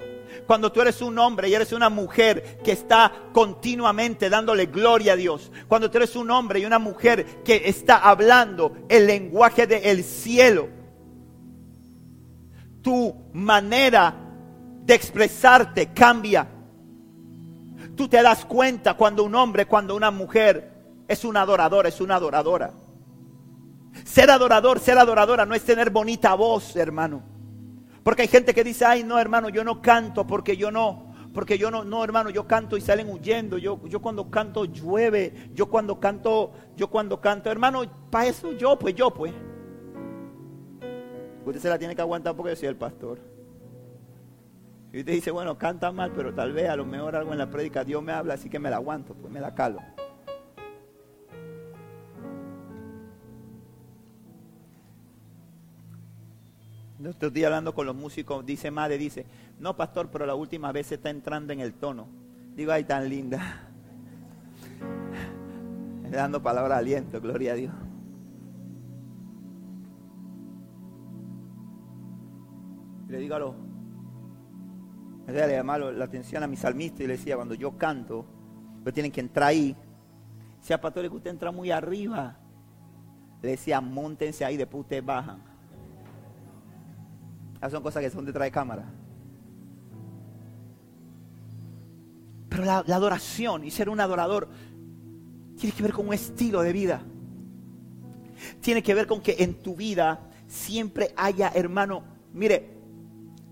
[0.49, 5.15] cuando tú eres un hombre y eres una mujer que está continuamente dándole gloria a
[5.15, 5.51] Dios.
[5.67, 10.67] Cuando tú eres un hombre y una mujer que está hablando el lenguaje del cielo.
[12.81, 14.15] Tu manera
[14.81, 16.47] de expresarte cambia.
[17.95, 20.73] Tú te das cuenta cuando un hombre, cuando una mujer
[21.07, 22.73] es un adorador, es una adoradora.
[24.03, 27.38] Ser adorador, ser adoradora no es tener bonita voz, hermano.
[28.03, 31.57] Porque hay gente que dice, ay, no, hermano, yo no canto porque yo no, porque
[31.57, 33.57] yo no, no, hermano, yo canto y salen huyendo.
[33.57, 35.49] Yo, yo cuando canto llueve.
[35.53, 39.33] Yo cuando canto, yo cuando canto, hermano, para eso yo, pues yo, pues.
[41.45, 43.19] Usted se la tiene que aguantar porque yo soy el pastor.
[44.91, 47.49] Y usted dice, bueno, canta mal, pero tal vez a lo mejor algo en la
[47.49, 49.79] prédica Dios me habla, así que me la aguanto, pues me la calo.
[57.03, 59.25] Estoy día hablando con los músicos, dice madre, dice,
[59.59, 62.07] no pastor, pero la última vez se está entrando en el tono.
[62.55, 63.69] Digo, ay, tan linda.
[66.11, 67.73] Dando palabra de aliento, gloria a Dios.
[73.09, 73.55] le digo a los,
[75.27, 78.25] le llamaba la atención a mi salmista y le decía, cuando yo canto,
[78.83, 79.75] pues tienen que entrar ahí.
[80.59, 82.37] Decía, pastor, que usted entra muy arriba.
[83.41, 85.48] Le decía, montense ahí, después ustedes bajan.
[87.59, 88.85] Esas son cosas que son detrás de cámara.
[92.47, 94.49] Pero la, adoración y ser un adorador
[95.57, 97.01] tiene que ver con un estilo de vida.
[98.61, 102.77] Tiene que ver con que en tu vida siempre haya, hermano, mire,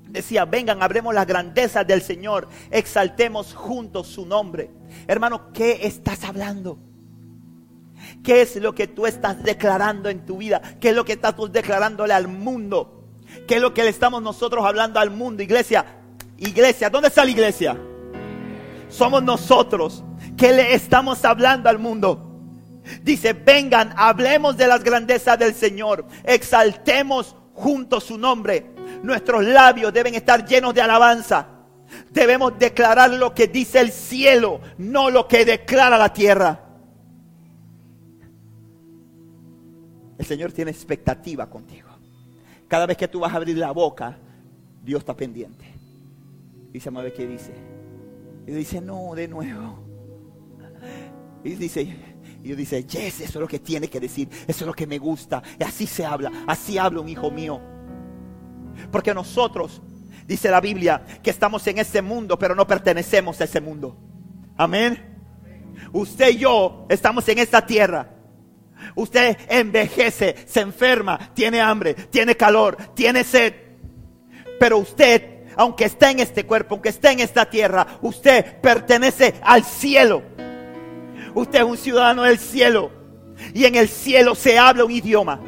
[0.07, 4.71] decía, vengan, hablemos las grandezas del Señor, exaltemos juntos su nombre.
[5.05, 6.79] Hermano, ¿qué estás hablando?
[8.23, 10.61] ¿Qué es lo que tú estás declarando en tu vida?
[10.79, 12.96] ¿Qué es lo que estás declarándole al mundo?
[13.45, 15.43] ¿Qué es lo que le estamos nosotros hablando al mundo?
[15.43, 15.85] Iglesia,
[16.37, 17.77] iglesia, ¿dónde está la iglesia?
[18.89, 20.03] Somos nosotros.
[20.37, 22.27] ¿Qué le estamos hablando al mundo?
[23.03, 28.71] Dice, vengan, hablemos de las grandezas del Señor, exaltemos juntos su nombre.
[29.03, 31.47] Nuestros labios deben estar llenos de alabanza.
[32.11, 36.63] Debemos declarar lo que dice el cielo, no lo que declara la tierra.
[40.17, 41.86] El Señor tiene expectativa contigo.
[42.67, 44.17] Cada vez que tú vas a abrir la boca,
[44.83, 45.65] Dios está pendiente.
[46.73, 47.53] Y se mueve qué dice.
[48.45, 49.79] Y dice, no, de nuevo.
[51.43, 51.81] Y dice,
[52.43, 54.29] y dice, yes, eso es lo que tiene que decir.
[54.47, 55.41] Eso es lo que me gusta.
[55.59, 56.31] Y así se habla.
[56.45, 57.59] Así habla un hijo mío.
[58.91, 59.81] Porque nosotros,
[60.27, 63.97] dice la Biblia, que estamos en ese mundo, pero no pertenecemos a ese mundo.
[64.55, 65.15] Amén.
[65.93, 68.16] Usted y yo estamos en esta tierra
[68.97, 73.53] Usted envejece, se enferma, tiene hambre, tiene calor, tiene sed.
[74.59, 79.63] Pero usted, aunque esté en este cuerpo, aunque esté en esta tierra, usted pertenece al
[79.63, 80.23] cielo.
[81.35, 82.91] Usted es un ciudadano del cielo.
[83.53, 85.41] Y en el cielo se habla un idioma.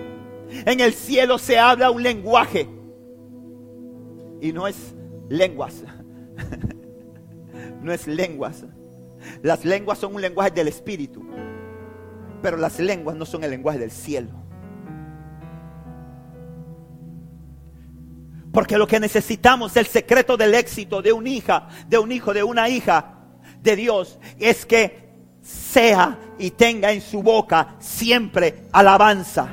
[0.68, 2.70] En el cielo se habla un lenguaje.
[4.42, 4.94] Y no es
[5.28, 5.84] lenguas.
[7.82, 8.64] no es lenguas.
[9.42, 11.26] Las lenguas son un lenguaje del espíritu.
[12.42, 14.50] Pero las lenguas no son el lenguaje del cielo.
[18.52, 22.44] Porque lo que necesitamos, el secreto del éxito de una hija, de un hijo, de
[22.44, 23.16] una hija
[23.62, 25.10] de Dios, es que
[25.42, 29.50] sea y tenga en su boca siempre alabanza.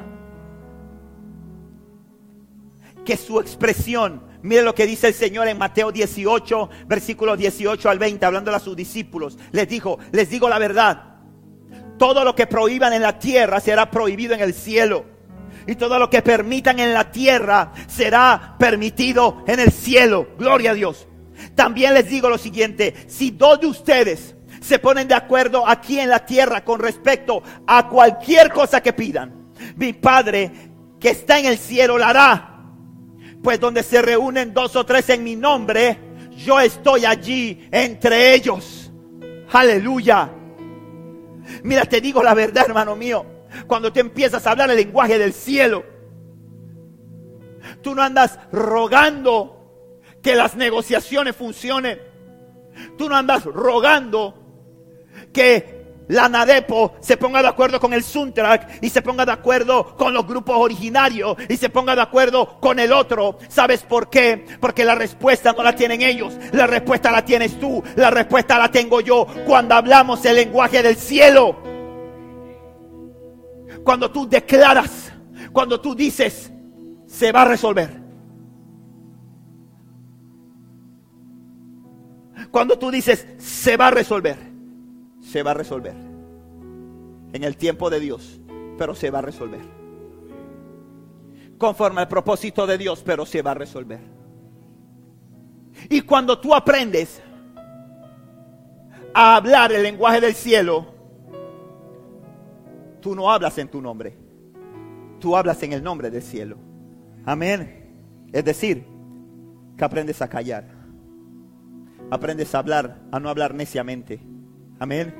[3.04, 7.98] Que su expresión, mire lo que dice el Señor en Mateo 18, versículos 18 al
[7.98, 9.38] 20, hablando a sus discípulos.
[9.52, 11.15] Les dijo, les digo la verdad
[11.98, 15.04] todo lo que prohíban en la tierra será prohibido en el cielo.
[15.66, 20.28] Y todo lo que permitan en la tierra será permitido en el cielo.
[20.38, 21.08] Gloria a Dios.
[21.54, 26.08] También les digo lo siguiente, si dos de ustedes se ponen de acuerdo aquí en
[26.08, 30.50] la tierra con respecto a cualquier cosa que pidan, mi Padre
[31.00, 32.52] que está en el cielo la hará.
[33.42, 35.98] Pues donde se reúnen dos o tres en mi nombre,
[36.36, 38.90] yo estoy allí entre ellos.
[39.52, 40.30] Aleluya.
[41.62, 43.24] Mira, te digo la verdad, hermano mío.
[43.66, 45.84] Cuando tú empiezas a hablar el lenguaje del cielo,
[47.82, 52.00] tú no andas rogando que las negociaciones funcionen.
[52.98, 54.34] Tú no andas rogando
[55.32, 55.75] que
[56.08, 60.14] la NADEPO se ponga de acuerdo con el Suntrak y se ponga de acuerdo con
[60.14, 63.38] los grupos originarios y se ponga de acuerdo con el otro.
[63.48, 64.44] ¿Sabes por qué?
[64.60, 68.70] Porque la respuesta no la tienen ellos, la respuesta la tienes tú, la respuesta la
[68.70, 71.56] tengo yo cuando hablamos el lenguaje del cielo.
[73.84, 75.12] Cuando tú declaras,
[75.52, 76.52] cuando tú dices,
[77.06, 78.06] se va a resolver.
[82.50, 84.45] Cuando tú dices, se va a resolver
[85.26, 85.94] se va a resolver.
[87.32, 88.40] En el tiempo de Dios,
[88.78, 89.60] pero se va a resolver.
[91.58, 94.00] Conforme al propósito de Dios, pero se va a resolver.
[95.88, 97.20] Y cuando tú aprendes
[99.12, 100.86] a hablar el lenguaje del cielo,
[103.00, 104.16] tú no hablas en tu nombre,
[105.18, 106.56] tú hablas en el nombre del cielo.
[107.24, 108.28] Amén.
[108.32, 108.86] Es decir,
[109.76, 110.68] que aprendes a callar,
[112.10, 114.35] aprendes a hablar, a no hablar neciamente
[114.78, 115.14] Amén.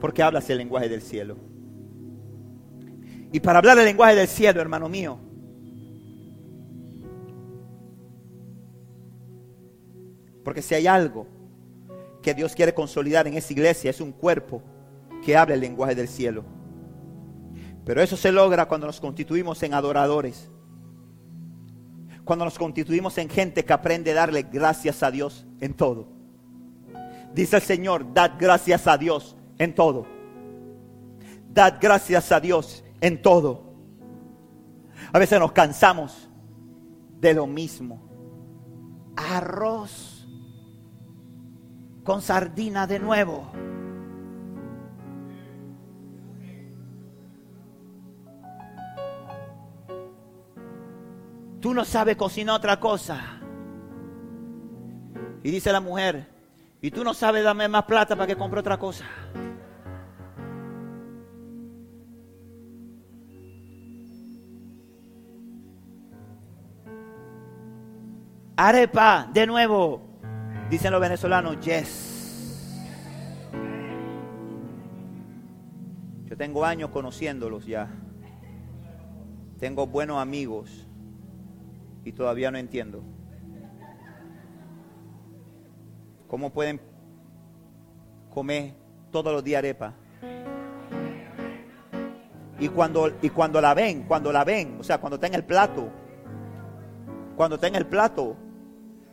[0.00, 1.36] Porque hablas el lenguaje del cielo.
[3.32, 5.18] Y para hablar el lenguaje del cielo, hermano mío,
[10.42, 11.28] porque si hay algo
[12.22, 14.62] que Dios quiere consolidar en esa iglesia, es un cuerpo
[15.24, 16.44] que habla el lenguaje del cielo.
[17.84, 20.50] Pero eso se logra cuando nos constituimos en adoradores.
[22.24, 26.19] Cuando nos constituimos en gente que aprende a darle gracias a Dios en todo.
[27.34, 30.06] Dice el Señor, dad gracias a Dios en todo.
[31.52, 33.74] Dad gracias a Dios en todo.
[35.12, 36.28] A veces nos cansamos
[37.20, 38.02] de lo mismo.
[39.16, 40.26] Arroz
[42.04, 43.50] con sardina de nuevo.
[51.60, 53.20] Tú no sabes cocinar otra cosa.
[55.42, 56.39] Y dice la mujer,
[56.82, 59.04] y tú no sabes darme más plata para que compre otra cosa.
[68.56, 70.02] Arepa, de nuevo.
[70.68, 72.78] Dicen los venezolanos, yes.
[76.26, 77.88] Yo tengo años conociéndolos ya.
[79.58, 80.86] Tengo buenos amigos
[82.04, 83.02] y todavía no entiendo.
[86.30, 86.80] ¿Cómo pueden
[88.32, 88.72] comer
[89.10, 89.94] todos los días arepa?
[92.60, 95.44] Y cuando, y cuando la ven, cuando la ven, o sea, cuando está en el
[95.44, 95.88] plato,
[97.34, 98.36] cuando está en el plato,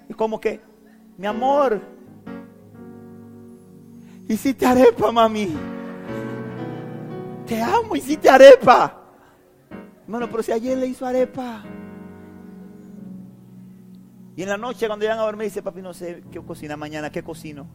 [0.08, 0.62] es como que,
[1.18, 1.82] mi amor,
[4.28, 5.58] hiciste arepa, mami.
[7.48, 8.96] Te amo, hiciste arepa.
[10.06, 11.64] Bueno, pero si ayer le hizo arepa.
[14.38, 17.10] Y en la noche cuando llegan a dormir dice, papi, no sé qué cocina mañana,
[17.10, 17.66] ¿qué cocino?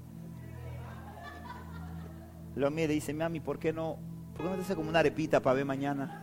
[2.54, 3.98] Lo mira y dice, mami, ¿por qué no?
[4.32, 6.22] ¿Por qué no te hace como una arepita para ver mañana?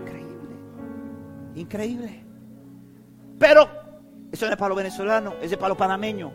[0.00, 0.56] Increíble.
[1.54, 2.24] Increíble.
[3.38, 3.68] Pero
[4.32, 6.32] eso no es para los venezolanos, ese es para los panameños.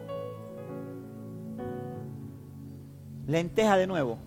[3.27, 4.19] Lenteja de nuevo.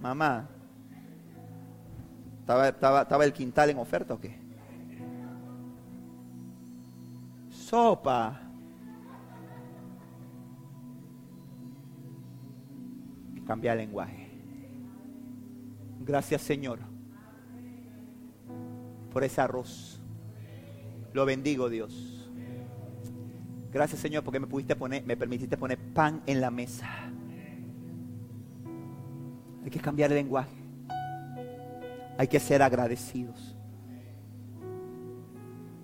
[0.00, 0.48] Mamá,
[2.46, 4.38] ¿Estaba, el quintal en oferta o qué?
[7.50, 8.40] Sopa.
[13.44, 14.30] Cambia el lenguaje.
[16.00, 16.78] Gracias Señor
[19.12, 20.00] por ese arroz.
[21.12, 22.30] Lo bendigo Dios.
[23.72, 26.88] Gracias Señor porque me pudiste poner, me permitiste poner pan en la mesa.
[29.64, 30.65] Hay que cambiar el lenguaje.
[32.18, 33.56] Hay que ser agradecidos.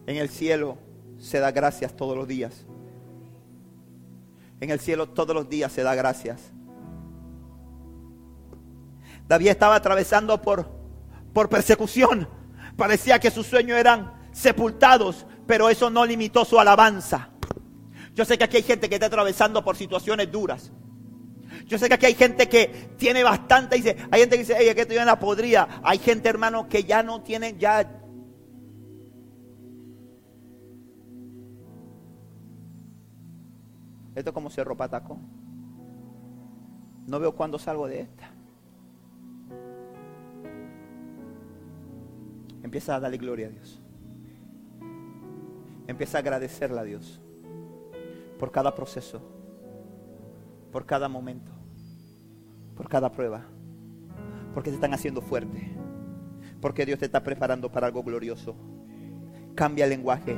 [0.06, 0.78] En el cielo
[1.18, 2.66] se da gracias todos los días.
[4.60, 6.52] En el cielo todos los días se da gracias.
[9.28, 10.68] David estaba atravesando por,
[11.32, 12.28] por persecución.
[12.76, 17.30] Parecía que sus sueños eran sepultados, pero eso no limitó su alabanza.
[18.14, 20.72] Yo sé que aquí hay gente que está atravesando por situaciones duras.
[21.66, 24.74] Yo sé que aquí hay gente que tiene bastante, dice, hay gente que dice, hey,
[24.74, 25.80] que estoy en la podría.
[25.82, 27.80] Hay gente, hermano, que ya no tiene, ya...
[34.14, 35.20] Esto es como Cerro Patacón.
[37.06, 38.30] No veo cuándo salgo de esta.
[42.62, 43.80] Empieza a darle gloria a Dios.
[45.86, 47.20] Empieza a agradecerle a Dios.
[48.38, 49.20] por cada proceso,
[50.72, 51.52] por cada momento,
[52.74, 53.44] por cada prueba,
[54.54, 55.76] porque te están haciendo fuerte,
[56.60, 58.56] porque Dios te está preparando para algo glorioso.
[59.54, 60.34] Cambia el lenguaje.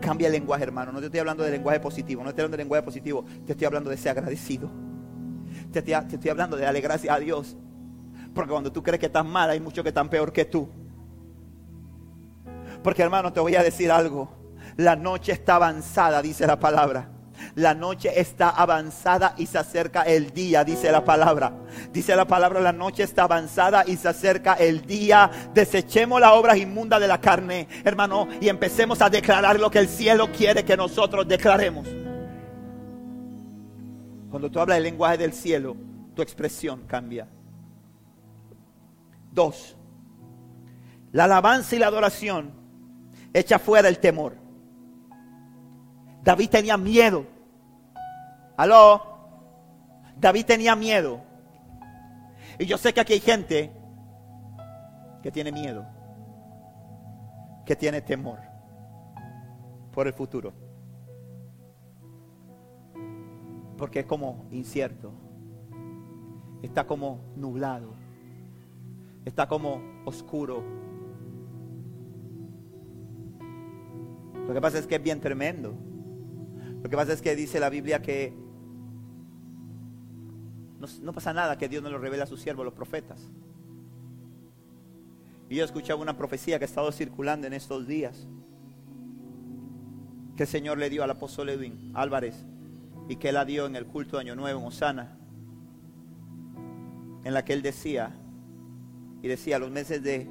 [0.00, 0.92] Cambia el lenguaje, hermano.
[0.92, 3.52] No te estoy hablando de lenguaje positivo, no te estoy hablando de lenguaje positivo, te
[3.52, 4.70] estoy hablando de ser agradecido.
[5.72, 7.56] Te te estoy hablando de darle gracias a Dios.
[8.34, 10.68] Porque cuando tú crees que estás mal, hay muchos que están peor que tú.
[12.82, 14.28] Porque hermano, te voy a decir algo.
[14.76, 17.13] La noche está avanzada, dice la palabra.
[17.56, 21.52] La noche está avanzada y se acerca el día, dice la palabra.
[21.92, 25.30] Dice la palabra, la noche está avanzada y se acerca el día.
[25.54, 29.88] Desechemos las obras inmundas de la carne, hermano, y empecemos a declarar lo que el
[29.88, 31.86] cielo quiere que nosotros declaremos.
[34.30, 35.76] Cuando tú hablas el lenguaje del cielo,
[36.16, 37.28] tu expresión cambia.
[39.30, 39.76] Dos,
[41.12, 42.52] la alabanza y la adoración
[43.32, 44.36] echa fuera el temor.
[46.24, 47.33] David tenía miedo.
[48.56, 49.14] Aló.
[50.16, 51.20] David tenía miedo.
[52.58, 53.72] Y yo sé que aquí hay gente
[55.22, 55.84] que tiene miedo,
[57.66, 58.38] que tiene temor
[59.92, 60.52] por el futuro.
[63.76, 65.12] Porque es como incierto,
[66.62, 67.94] está como nublado,
[69.24, 70.62] está como oscuro.
[74.46, 75.74] Lo que pasa es que es bien tremendo.
[76.82, 78.43] Lo que pasa es que dice la Biblia que
[81.02, 83.20] no, pasa nada que Dios no lo revele a sus siervos, los profetas.
[85.48, 88.26] Y yo escuchaba una profecía que ha estado circulando en estos días,
[90.36, 92.44] que el Señor le dio al apóstol Edwin Álvarez
[93.08, 95.18] y que él la dio en el culto de Año Nuevo en Osana,
[97.24, 98.16] en la que él decía,
[99.22, 100.28] y decía, los meses de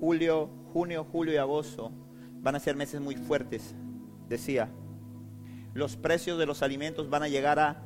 [0.00, 1.92] julio, junio, julio y agosto
[2.40, 3.74] van a ser meses muy fuertes,
[4.28, 4.70] decía
[5.76, 7.82] los precios de los alimentos van a llegar a,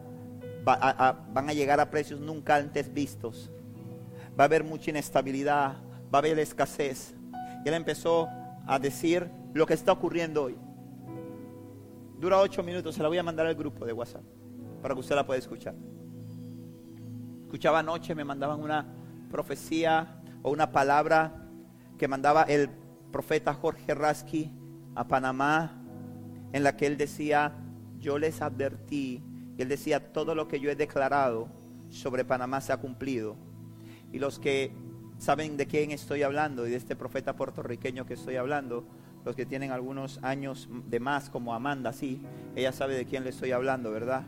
[0.65, 3.51] van a llegar a precios nunca antes vistos.
[4.39, 5.77] Va a haber mucha inestabilidad,
[6.13, 7.15] va a haber escasez.
[7.65, 8.29] Y él empezó
[8.67, 10.57] a decir lo que está ocurriendo hoy.
[12.19, 14.23] Dura ocho minutos, se la voy a mandar al grupo de WhatsApp
[14.83, 15.75] para que usted la pueda escuchar.
[17.45, 18.87] Escuchaba anoche, me mandaban una
[19.31, 21.49] profecía o una palabra
[21.99, 22.71] que mandaba el
[23.11, 24.53] profeta Jorge Rasky
[24.95, 25.83] a Panamá,
[26.53, 27.55] en la que él decía,
[27.99, 29.23] yo les advertí,
[29.61, 31.47] y él decía, todo lo que yo he declarado
[31.91, 33.37] sobre Panamá se ha cumplido.
[34.11, 34.73] Y los que
[35.19, 38.87] saben de quién estoy hablando y de este profeta puertorriqueño que estoy hablando,
[39.23, 42.23] los que tienen algunos años de más, como Amanda, sí,
[42.57, 44.23] ella sabe de quién le estoy hablando, ¿verdad?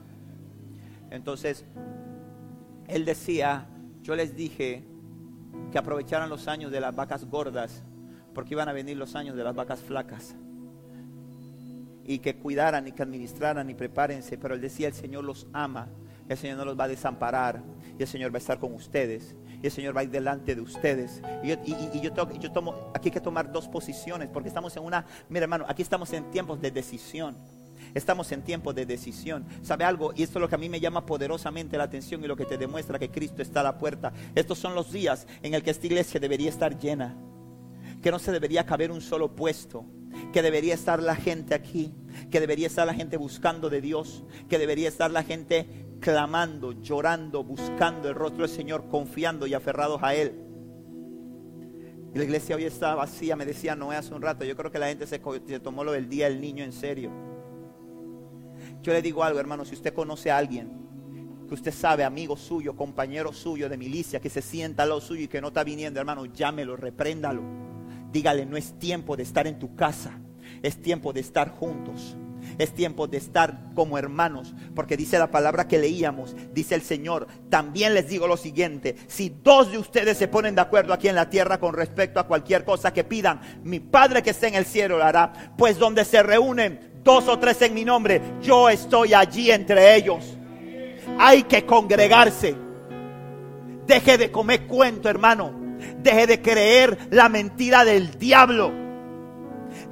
[1.08, 1.64] Entonces,
[2.86, 3.68] él decía,
[4.02, 4.84] yo les dije
[5.70, 7.82] que aprovecharan los años de las vacas gordas,
[8.34, 10.36] porque iban a venir los años de las vacas flacas
[12.05, 14.38] y que cuidaran y que administraran y prepárense.
[14.38, 15.88] Pero él decía, el Señor los ama,
[16.28, 17.62] el Señor no los va a desamparar
[17.98, 19.34] y el Señor va a estar con ustedes.
[19.62, 21.22] Y el Señor va a ir delante de ustedes.
[21.42, 25.44] Y yo, yo tomo, aquí hay que tomar dos posiciones, porque estamos en una, mira
[25.44, 27.36] hermano, aquí estamos en tiempos de decisión.
[27.94, 29.44] Estamos en tiempos de decisión.
[29.62, 30.12] ¿Sabe algo?
[30.14, 32.46] Y esto es lo que a mí me llama poderosamente la atención y lo que
[32.46, 34.12] te demuestra que Cristo está a la puerta.
[34.34, 37.16] Estos son los días en el que esta iglesia debería estar llena.
[38.00, 39.84] Que no se debería caber un solo puesto
[40.32, 41.94] que debería estar la gente aquí,
[42.30, 45.66] que debería estar la gente buscando de Dios, que debería estar la gente
[46.00, 50.34] clamando, llorando, buscando el rostro del Señor, confiando y aferrados a Él.
[52.14, 54.78] Y la iglesia hoy está vacía, me decía Noé hace un rato, yo creo que
[54.78, 57.10] la gente se, se tomó lo del día del niño en serio.
[58.82, 60.82] Yo le digo algo, hermano, si usted conoce a alguien
[61.48, 65.22] que usted sabe, amigo suyo, compañero suyo de milicia, que se sienta al lado suyo
[65.22, 67.71] y que no está viniendo, hermano, llámelo, repréndalo
[68.12, 70.18] Dígale, no es tiempo de estar en tu casa,
[70.62, 72.16] es tiempo de estar juntos.
[72.58, 77.26] Es tiempo de estar como hermanos, porque dice la palabra que leíamos, dice el Señor,
[77.48, 81.14] también les digo lo siguiente, si dos de ustedes se ponen de acuerdo aquí en
[81.14, 84.66] la tierra con respecto a cualquier cosa que pidan, mi Padre que está en el
[84.66, 89.14] cielo lo hará, pues donde se reúnen dos o tres en mi nombre, yo estoy
[89.14, 90.36] allí entre ellos.
[91.18, 92.54] Hay que congregarse.
[93.86, 95.61] Deje de comer cuento, hermano.
[95.98, 98.72] Deje de creer la mentira del diablo.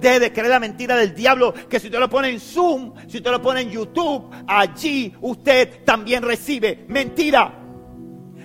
[0.00, 3.18] Deje de creer la mentira del diablo que si usted lo pone en Zoom, si
[3.18, 7.56] usted lo pone en YouTube, allí usted también recibe mentira.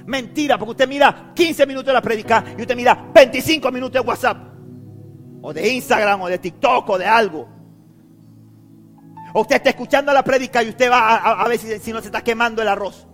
[0.05, 4.07] Mentira, porque usted mira 15 minutos de la predica y usted mira 25 minutos de
[4.07, 4.37] WhatsApp,
[5.41, 7.49] o de Instagram, o de TikTok, o de algo.
[9.33, 12.23] O usted está escuchando la predica y usted va a, ver si no se está
[12.23, 13.07] quemando el arroz.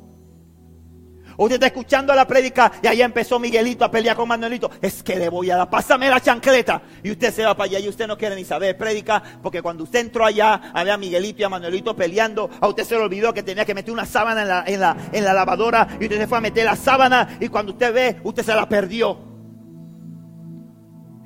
[1.38, 4.70] Usted está escuchando la prédica y ahí empezó Miguelito a pelear con Manuelito.
[4.82, 6.82] Es que le voy a dar, pásame la chancleta.
[7.04, 9.84] Y usted se va para allá y usted no quiere ni saber prédica, porque cuando
[9.84, 12.50] usted entró allá, había a Miguelito y a Manuelito peleando.
[12.60, 14.98] A usted se le olvidó que tenía que meter una sábana en la, en la,
[15.12, 18.22] en la lavadora y usted se fue a meter la sábana y cuando usted ve,
[18.24, 19.32] usted se la perdió.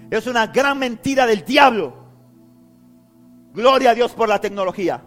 [0.09, 2.05] Es una gran mentira del diablo.
[3.53, 5.03] Gloria a Dios por la tecnología.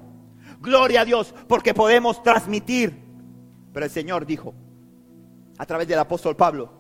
[0.61, 3.05] Gloria a Dios porque podemos transmitir.
[3.73, 4.55] Pero el Señor dijo,
[5.59, 6.71] a través del apóstol Pablo,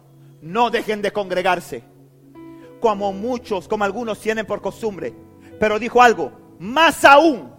[0.40, 1.82] no dejen de congregarse,
[2.80, 5.12] como muchos, como algunos tienen por costumbre.
[5.58, 7.50] Pero dijo algo, más aún,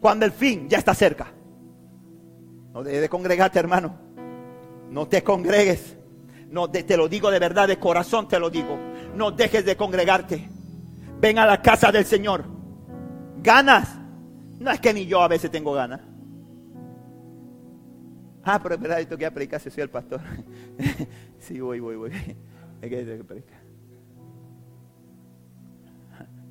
[0.00, 1.32] cuando el fin ya está cerca.
[2.72, 3.94] No dejes de congregarte, hermano.
[4.90, 5.96] No te congregues.
[6.50, 8.78] No, te lo digo de verdad, de corazón te lo digo.
[9.14, 10.48] No dejes de congregarte.
[11.18, 12.44] Ven a la casa del Señor.
[13.38, 13.88] Ganas.
[14.58, 16.00] No es que ni yo a veces tengo ganas.
[18.44, 20.20] Ah, pero es verdad, esto que predicar si soy el pastor.
[21.38, 22.10] sí, voy, voy, voy.
[22.80, 23.62] Es que que predicar.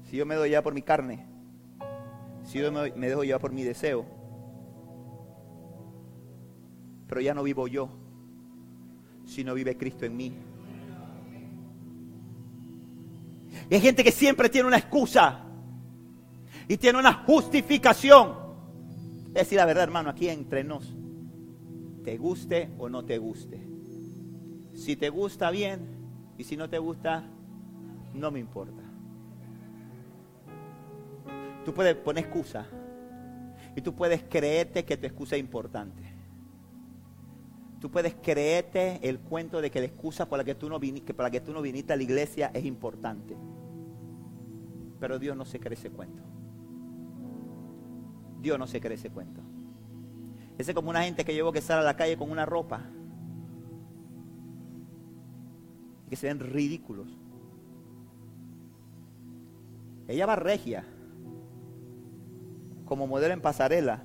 [0.10, 1.26] Si yo me doy ya por mi carne,
[2.44, 4.06] si yo me, me dejo llevar por mi deseo,
[7.08, 7.89] pero ya no vivo yo,
[9.26, 10.34] sino vive Cristo en mí.
[13.70, 15.46] Y hay gente que siempre tiene una excusa
[16.68, 18.36] y tiene una justificación.
[19.28, 20.94] Es decir la verdad, hermano, aquí entre nos
[22.04, 23.60] te guste o no te guste.
[24.74, 25.82] Si te gusta bien
[26.38, 27.24] y si no te gusta,
[28.14, 28.82] no me importa.
[31.66, 32.66] Tú puedes poner excusa
[33.76, 36.02] y tú puedes creerte que tu excusa es importante.
[37.80, 41.14] Tú puedes creerte el cuento de que la excusa por la que tú no viniste,
[41.14, 43.36] para que tú no viniste a la iglesia es importante.
[44.99, 46.22] Pero Dios no se cree ese cuento.
[48.39, 49.41] Dios no se cree ese cuento.
[50.62, 52.84] Ese es como una gente que llevo que sale a la calle con una ropa.
[56.07, 57.07] Que se ven ridículos.
[60.07, 60.86] Ella va regia.
[62.86, 64.03] Como modelo en pasarela.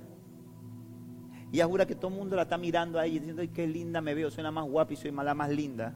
[1.51, 4.01] Y ella jura que todo el mundo la está mirando ahí diciendo, ay, qué linda
[4.01, 5.93] me veo, soy la más guapa y soy la más linda.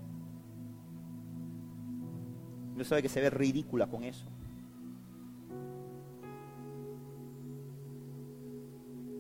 [2.76, 4.28] No sabe que se ve ridícula con eso.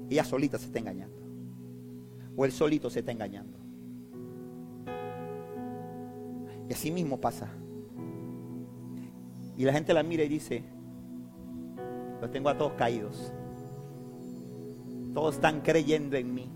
[0.07, 1.30] Ella solita se está engañando
[2.36, 3.57] o él solito se está engañando.
[6.69, 7.49] Y así mismo pasa.
[9.57, 10.63] Y la gente la mira y dice,
[12.21, 13.34] los tengo a todos caídos.
[15.13, 16.49] Todos están creyendo en mí.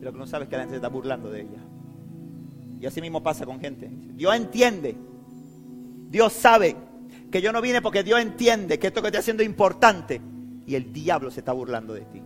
[0.00, 1.62] Y lo que no sabe es que la gente se está burlando de ella.
[2.80, 3.88] Y así mismo pasa con gente.
[4.14, 4.96] Dios entiende.
[6.08, 6.76] Dios sabe
[7.30, 10.20] que yo no vine porque Dios entiende que esto que estoy haciendo es importante.
[10.66, 12.22] Y el diablo se está burlando de ti.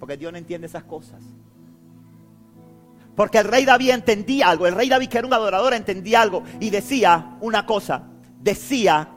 [0.00, 1.22] Porque Dios no entiende esas cosas.
[3.14, 4.66] Porque el rey David entendía algo.
[4.66, 6.42] El rey David, que era un adorador, entendía algo.
[6.58, 8.04] Y decía una cosa.
[8.40, 9.10] Decía,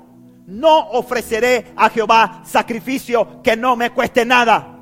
[0.46, 4.78] no ofreceré a Jehová sacrificio que no me cueste nada.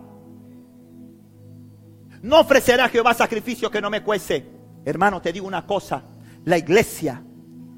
[2.24, 4.50] No ofreceré a Jehová sacrificio que no me cueste.
[4.84, 6.04] Hermano, te digo una cosa.
[6.46, 7.24] La iglesia,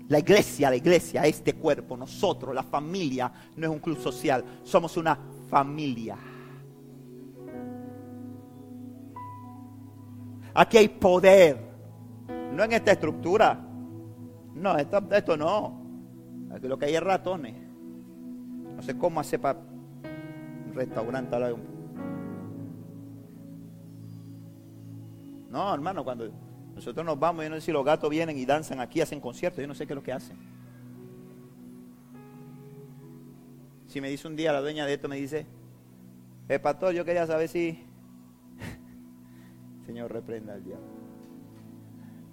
[0.08, 4.46] la iglesia, la iglesia, este cuerpo, nosotros, la familia, no es un club social.
[4.64, 5.20] Somos una
[5.50, 6.18] familia.
[10.54, 11.58] Aquí hay poder.
[12.54, 13.60] No en esta estructura.
[14.54, 15.82] No, esto, no.
[16.54, 17.56] Aquí lo que hay es ratones.
[18.76, 21.38] No sé cómo hace para un restaurante.
[25.50, 26.32] No, hermano, cuando
[26.76, 29.62] nosotros nos vamos, yo no sé si los gatos vienen y danzan aquí, hacen conciertos,
[29.62, 30.36] yo no sé qué es lo que hacen.
[33.88, 35.46] Si me dice un día la dueña de esto, me dice,
[36.48, 37.84] el pastor, yo quería saber si
[39.86, 40.86] Señor, reprenda al diablo.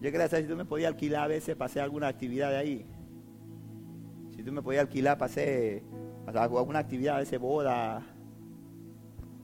[0.01, 2.87] Yo saber si tú me podías alquilar a veces para hacer alguna actividad de ahí.
[4.35, 5.83] Si tú me podías alquilar para hacer
[6.27, 8.03] alguna actividad, de ese boda,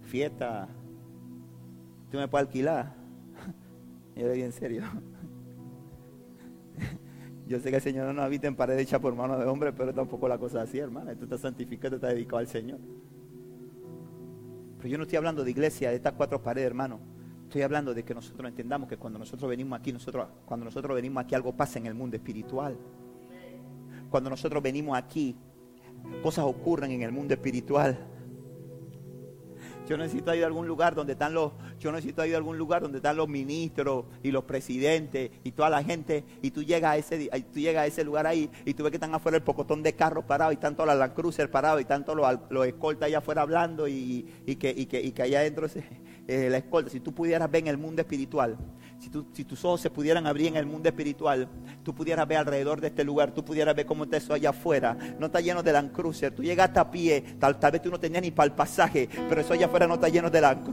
[0.03, 0.69] fiesta.
[2.11, 2.95] Tú me puedes alquilar.
[4.17, 4.83] Yo le digo en serio.
[7.47, 9.93] Yo sé que el Señor no habita en pared hecha por mano de hombre, pero
[9.93, 11.15] tampoco la cosa así, hermana.
[11.15, 12.79] Tú estás santificado, estás dedicado al Señor.
[14.79, 16.99] Pero yo no estoy hablando de iglesia, de estas cuatro paredes, hermano.
[17.57, 21.25] Estoy hablando de que nosotros entendamos que cuando nosotros venimos aquí, nosotros, cuando nosotros venimos
[21.25, 22.77] aquí algo pasa en el mundo espiritual.
[24.11, 25.35] Cuando nosotros venimos aquí,
[26.23, 27.99] cosas ocurren en el mundo espiritual.
[29.89, 32.83] Yo necesito ir a algún lugar donde están los, yo necesito ir a algún lugar
[32.83, 36.97] donde están los ministros y los presidentes y toda la gente y tú llegas a
[36.99, 39.83] ese, tú llegas a ese lugar ahí y tú ves que están afuera el pocotón
[39.83, 43.19] de carros parados y tanto la Land Cruiser parados y tanto los, los escoltas allá
[43.19, 44.27] afuera hablando y,
[44.61, 45.85] que, y, que, y que allá adentro se,
[46.29, 48.57] eh, la escolta, si tú pudieras ver en el mundo espiritual,
[48.99, 51.49] si, si, tus ojos se pudieran abrir en el mundo espiritual,
[51.85, 54.97] tú pudieras ver alrededor de este lugar, tú pudieras ver cómo está eso allá afuera.
[55.19, 56.35] No está lleno de Land Cruiser.
[56.35, 59.41] Tú llegaste a pie, tal, tal vez tú no tenías ni para el pasaje, pero
[59.41, 60.67] eso allá afuera no está lleno de Land.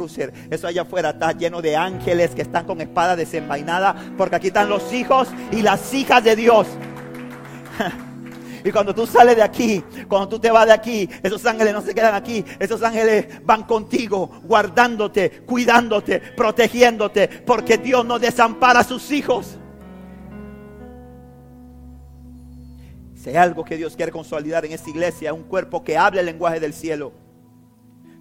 [0.49, 4.69] Eso allá afuera está lleno de ángeles que están con espada desenvainada, porque aquí están
[4.69, 6.67] los hijos y las hijas de Dios.
[8.63, 11.81] Y cuando tú sales de aquí, cuando tú te vas de aquí, esos ángeles no
[11.81, 12.45] se quedan aquí.
[12.59, 19.57] Esos ángeles van contigo, guardándote, cuidándote, protegiéndote, porque Dios no desampara a sus hijos.
[23.15, 26.25] Si hay algo que Dios quiere consolidar en esta iglesia, un cuerpo que hable el
[26.25, 27.13] lenguaje del cielo.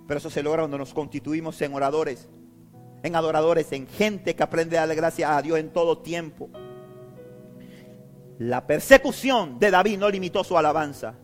[0.07, 2.28] Pero eso se logra cuando nos constituimos en oradores,
[3.03, 6.51] en adoradores, en gente que aprende a darle gracias a Dios en todo tiempo.
[8.43, 11.14] La persecución de David no limitó su alabanza.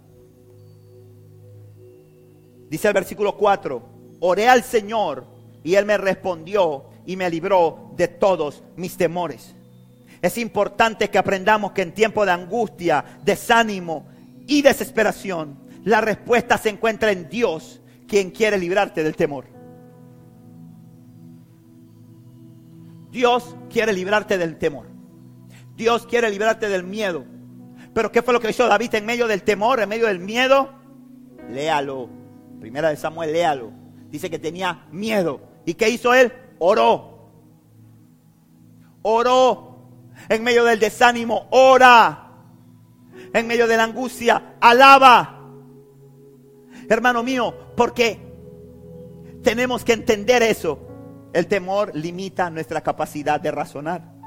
[2.71, 3.83] Dice el versículo 4,
[4.21, 5.27] oré al Señor
[5.65, 9.57] y Él me respondió y me libró de todos mis temores.
[10.23, 14.07] Es importante que aprendamos que en tiempo de angustia, desánimo
[14.47, 19.47] y desesperación, la respuesta se encuentra en Dios, quien quiere librarte del temor.
[23.11, 24.98] Dios quiere librarte del temor.
[25.79, 27.25] Dios quiere librarte del miedo.
[27.95, 30.71] Pero ¿qué fue lo que hizo David en medio del temor, en medio del miedo?
[31.51, 32.11] Léalo.
[32.61, 33.71] Primera de Samuel, léalo.
[34.11, 35.41] Dice que tenía miedo.
[35.65, 36.33] ¿Y qué hizo él?
[36.59, 37.31] Oró.
[39.03, 39.79] Oró.
[40.29, 42.33] En medio del desánimo, ora.
[43.33, 45.49] En medio de la angustia, alaba.
[46.89, 48.19] Hermano mío, porque
[49.45, 50.81] tenemos que entender eso.
[51.33, 54.18] El temor limita nuestra capacidad de razonar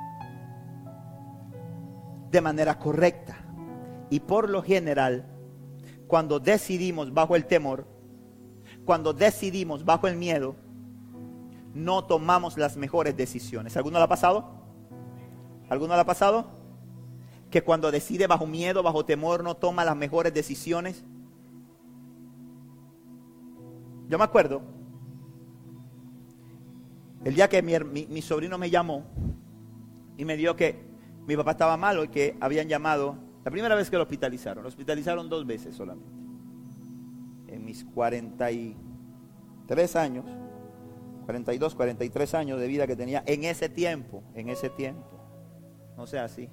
[2.31, 3.37] de manera correcta.
[4.09, 5.25] Y por lo general,
[6.07, 7.85] cuando decidimos bajo el temor,
[8.85, 10.55] cuando decidimos bajo el miedo,
[11.73, 13.77] no tomamos las mejores decisiones.
[13.77, 14.51] ¿Alguno lo ha pasado?
[15.69, 16.47] ¿Alguno lo ha pasado?
[17.49, 21.03] Que cuando decide bajo miedo, bajo temor, no toma las mejores decisiones.
[24.09, 24.61] Yo me acuerdo,
[27.23, 29.05] el día que mi, mi sobrino me llamó
[30.17, 30.90] y me dio que
[31.27, 34.69] mi papá estaba malo y que habían llamado, la primera vez que lo hospitalizaron, lo
[34.69, 36.11] hospitalizaron dos veces solamente.
[37.47, 40.25] En mis 43 años,
[41.25, 45.07] 42, 43 años de vida que tenía en ese tiempo, en ese tiempo,
[45.97, 46.49] no sea así.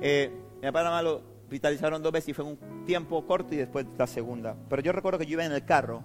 [0.00, 3.58] Eh, mi papá nada más lo hospitalizaron dos veces y fue un tiempo corto y
[3.58, 4.56] después la segunda.
[4.68, 6.02] Pero yo recuerdo que yo iba en el carro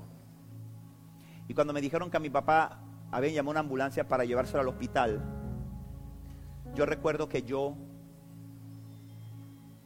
[1.48, 2.82] y cuando me dijeron que a mi papá
[3.12, 5.37] habían llamado una ambulancia para llevárselo al hospital,
[6.76, 7.76] yo recuerdo que yo,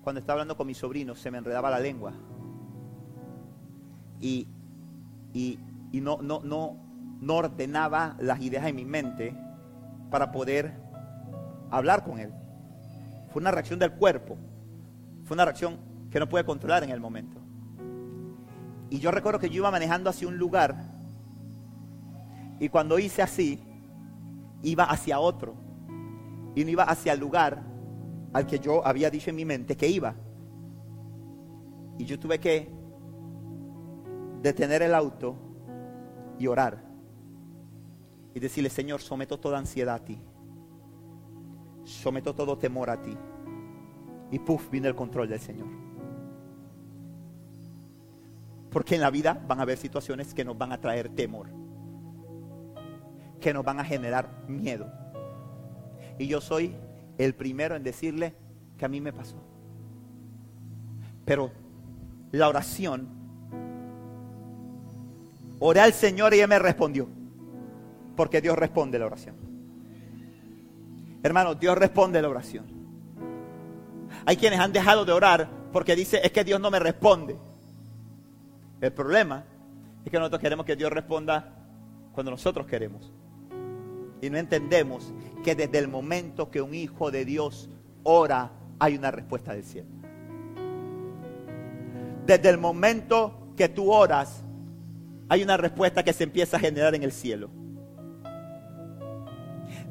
[0.03, 2.13] cuando estaba hablando con mi sobrino, se me enredaba la lengua.
[4.19, 4.47] Y,
[5.33, 5.57] y,
[5.93, 6.77] no, no, no,
[7.21, 9.35] no ordenaba las ideas en mi mente
[10.09, 10.73] para poder
[11.69, 12.31] hablar con él.
[13.31, 14.37] Fue una reacción del cuerpo.
[15.23, 15.77] Fue una reacción
[16.11, 17.39] que no pude controlar en el momento.
[18.89, 20.75] Y yo recuerdo que yo iba manejando hacia un lugar
[22.59, 23.59] y cuando hice así,
[24.61, 25.55] iba hacia otro
[26.55, 27.63] y no iba hacia el lugar
[28.33, 30.15] al que yo había dicho en mi mente que iba.
[31.97, 32.71] Y yo tuve que
[34.41, 35.35] detener el auto
[36.39, 36.83] y orar.
[38.33, 40.19] Y decirle, Señor, someto toda ansiedad a ti.
[41.83, 43.15] Someto todo temor a ti.
[44.31, 45.67] Y puff, vino el control del Señor.
[48.69, 51.49] Porque en la vida van a haber situaciones que nos van a traer temor.
[53.41, 55.00] Que nos van a generar miedo
[56.21, 56.75] y yo soy
[57.17, 58.35] el primero en decirle
[58.77, 59.37] que a mí me pasó.
[61.25, 61.51] Pero
[62.31, 63.07] la oración,
[65.57, 67.07] oré al Señor y Él me respondió.
[68.15, 69.35] Porque Dios responde la oración.
[71.23, 72.65] Hermano, Dios responde la oración.
[74.23, 77.35] Hay quienes han dejado de orar porque dice, es que Dios no me responde.
[78.79, 79.43] El problema
[80.05, 81.55] es que nosotros queremos que Dios responda
[82.11, 83.11] cuando nosotros queremos.
[84.21, 85.11] Y no entendemos
[85.43, 87.69] que desde el momento que un hijo de Dios
[88.03, 89.87] ora, hay una respuesta del cielo.
[92.25, 94.43] Desde el momento que tú oras,
[95.29, 97.49] hay una respuesta que se empieza a generar en el cielo.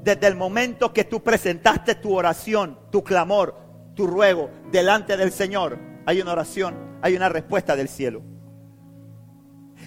[0.02, 3.56] Desde el momento que tú presentaste tu oración, tu clamor,
[3.94, 8.22] tu ruego delante del Señor, hay una oración, hay una respuesta del cielo.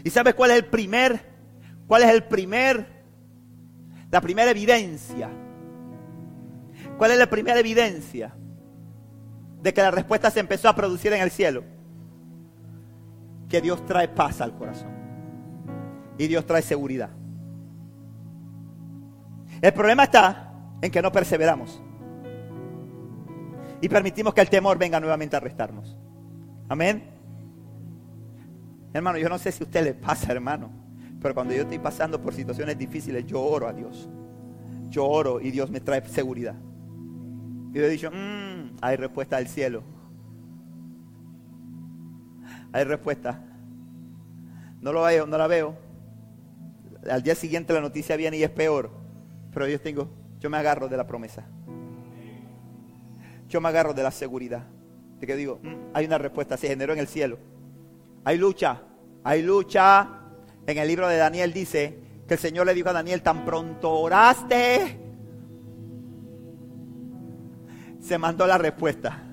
[0.04, 1.20] ¿Y sabes cuál es el primer,
[1.88, 2.94] cuál es el primer
[4.14, 5.28] la primera evidencia.
[6.98, 8.34] ¿Cuál es la primera evidencia
[9.62, 11.64] de que la respuesta se empezó a producir en el cielo?
[13.50, 14.92] Que Dios trae paz al corazón.
[16.18, 17.10] Y Dios trae seguridad.
[19.62, 21.82] El problema está en que no perseveramos.
[23.82, 25.98] Y permitimos que el temor venga nuevamente a arrestarnos.
[26.70, 27.04] Amén.
[28.94, 30.70] Hermano, yo no sé si a usted le pasa, hermano.
[31.22, 34.10] Pero cuando yo estoy pasando por situaciones difíciles, yo oro a Dios.
[34.90, 36.56] Yo oro y Dios me trae seguridad.
[37.74, 39.84] Y yo he dicho, mmm, hay respuesta del cielo.
[42.72, 43.42] Hay respuesta.
[44.80, 45.76] No lo veo, no la veo.
[47.10, 48.92] Al día siguiente la noticia viene y es peor.
[49.52, 50.10] Pero yo tengo,
[50.40, 51.46] yo me agarro de la promesa.
[53.50, 54.64] Yo me agarro de la seguridad.
[55.20, 57.40] De que digo, mm, hay una respuesta, se generó en el cielo.
[58.24, 58.82] Hay lucha,
[59.24, 60.20] hay lucha.
[60.68, 61.98] En el libro de Daniel dice
[62.28, 65.03] que el Señor le dijo a Daniel, tan pronto oraste,
[68.04, 69.24] se mandó la respuesta.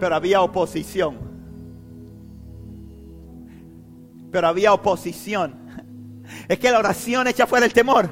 [0.00, 1.18] Pero había oposición.
[4.32, 5.62] Pero había oposición.
[6.48, 8.10] Es que la oración echa fuera el temor.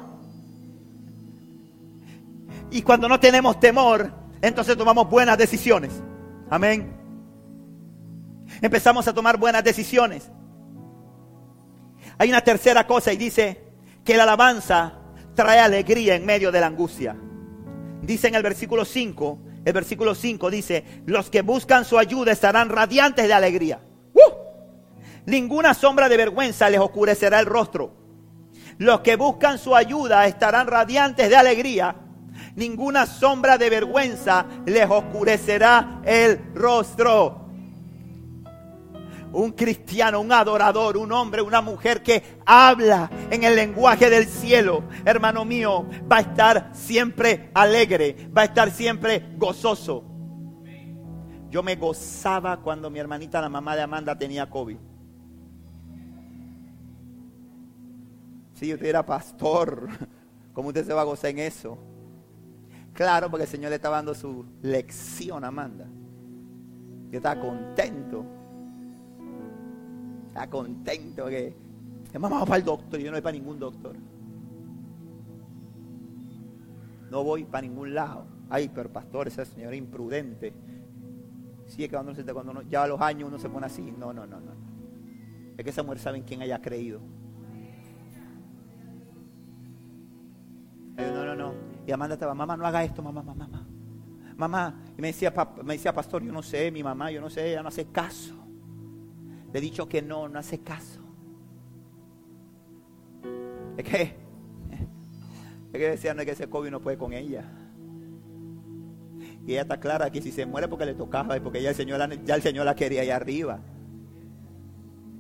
[2.71, 5.93] Y cuando no tenemos temor, entonces tomamos buenas decisiones.
[6.51, 6.95] Amén.
[8.61, 10.31] Empezamos a tomar buenas decisiones.
[12.19, 13.65] Hay una tercera cosa y dice
[14.05, 14.99] que la alabanza
[15.35, 17.17] trae alegría en medio de la angustia.
[18.03, 22.69] Dice en el versículo 5, el versículo 5 dice, los que buscan su ayuda estarán
[22.69, 23.81] radiantes de alegría.
[24.13, 24.21] ¡Uh!
[25.27, 27.95] Ninguna sombra de vergüenza les oscurecerá el rostro.
[28.79, 31.95] Los que buscan su ayuda estarán radiantes de alegría.
[32.57, 37.42] Ninguna sombra de vergüenza les oscurecerá el rostro
[39.33, 44.85] un cristiano, un adorador, un hombre, una mujer que habla en el lenguaje del cielo,
[45.05, 50.05] hermano mío, va a estar siempre alegre, va a estar siempre gozoso.
[51.51, 54.79] Yo me gozaba cuando mi hermanita, la mamá de Amanda, tenía COVID.
[58.55, 59.89] Si usted era pastor,
[60.53, 61.79] ¿cómo usted se va a gozar en eso?
[62.95, 65.87] Claro, porque el Señor le estaba dando su lección a Amanda.
[67.11, 68.25] Yo estaba contento
[70.33, 71.55] está contento que,
[72.19, 73.95] mamá va para el doctor y yo no voy para ningún doctor.
[77.11, 78.25] No voy para ningún lado.
[78.49, 80.55] Ay, pero pastor, esa señora imprudente.
[81.67, 83.93] Sí, es que cuando, cuando ya a los años uno se pone así.
[83.93, 84.53] No, no, no, no.
[85.59, 87.01] Es que esa mujer sabe en quién haya creído.
[90.97, 91.55] no, no, no.
[91.87, 93.67] Y Amanda estaba, mamá, no haga esto, mamá, mamá, mamá.
[94.37, 97.51] Mamá, y me decía, me decía, pastor, yo no sé, mi mamá, yo no sé,
[97.51, 98.42] ella no hace caso.
[99.53, 101.01] Le he dicho que no, no hace caso.
[103.77, 104.03] Es que,
[105.73, 107.45] es que decía, no es que ese COVID no puede con ella.
[109.47, 111.75] Y ella está clara que si se muere porque le tocaba y porque ya el
[111.75, 113.61] Señor, ya el Señor la quería allá arriba.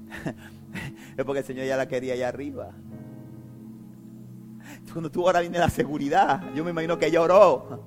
[1.17, 2.71] es porque el Señor ya la quería allá arriba.
[4.93, 7.85] Cuando tú ahora viene la seguridad, yo me imagino que ella oró.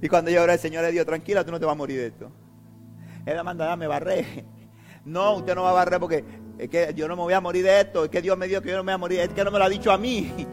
[0.00, 1.98] Y cuando ella oró, el Señor le dijo, tranquila, tú no te vas a morir
[1.98, 2.30] de esto.
[3.26, 4.44] Ella manda, dame barré.
[5.04, 6.24] No, usted no va a barrer porque
[6.58, 8.04] es que yo no me voy a morir de esto.
[8.04, 9.20] Es que Dios me dijo que yo no me voy a morir.
[9.20, 10.32] Es que no me lo ha dicho a mí.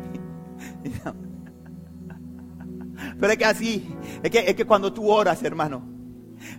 [3.20, 5.96] Pero es que así, es que, es que cuando tú oras, hermano,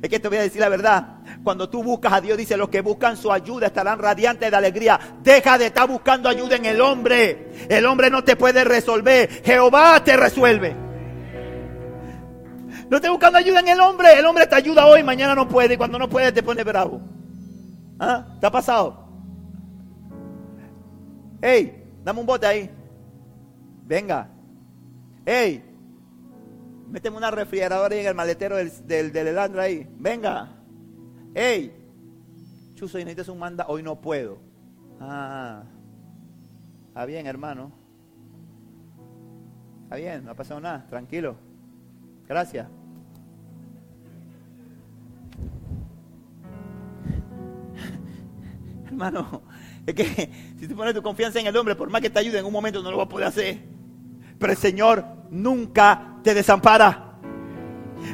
[0.03, 1.19] es que te voy a decir la verdad.
[1.45, 4.99] Cuando tú buscas a Dios, dice, los que buscan su ayuda estarán radiantes de alegría.
[5.23, 7.53] Deja de estar buscando ayuda en el hombre.
[7.69, 9.43] El hombre no te puede resolver.
[9.45, 10.75] Jehová te resuelve.
[12.89, 14.19] No estés buscando ayuda en el hombre.
[14.19, 15.75] El hombre te ayuda hoy, mañana no puede.
[15.75, 17.01] Y cuando no puede te pone bravo.
[17.99, 18.37] ¿Ah?
[18.41, 19.07] ¿Te ha pasado?
[21.41, 22.71] Hey, dame un bote ahí.
[23.85, 24.29] Venga.
[25.25, 25.63] Hey,
[26.89, 29.89] méteme una refrigeradora ahí en el maletero del, del, del ahí.
[29.99, 30.49] Venga.
[31.35, 31.73] Hey,
[32.75, 33.67] Chuso, y necesitas un manda.
[33.69, 34.39] Hoy no puedo.
[35.01, 35.65] Ah,
[36.89, 37.73] está bien, hermano.
[39.85, 40.87] Está bien, no ha pasado nada.
[40.89, 41.37] Tranquilo.
[42.29, 42.69] Gracias.
[48.97, 49.43] Hermano,
[49.85, 52.39] es que si tú pones tu confianza en el hombre, por más que te ayude
[52.39, 53.59] en un momento, no lo va a poder hacer.
[54.39, 57.19] Pero el Señor nunca te desampara.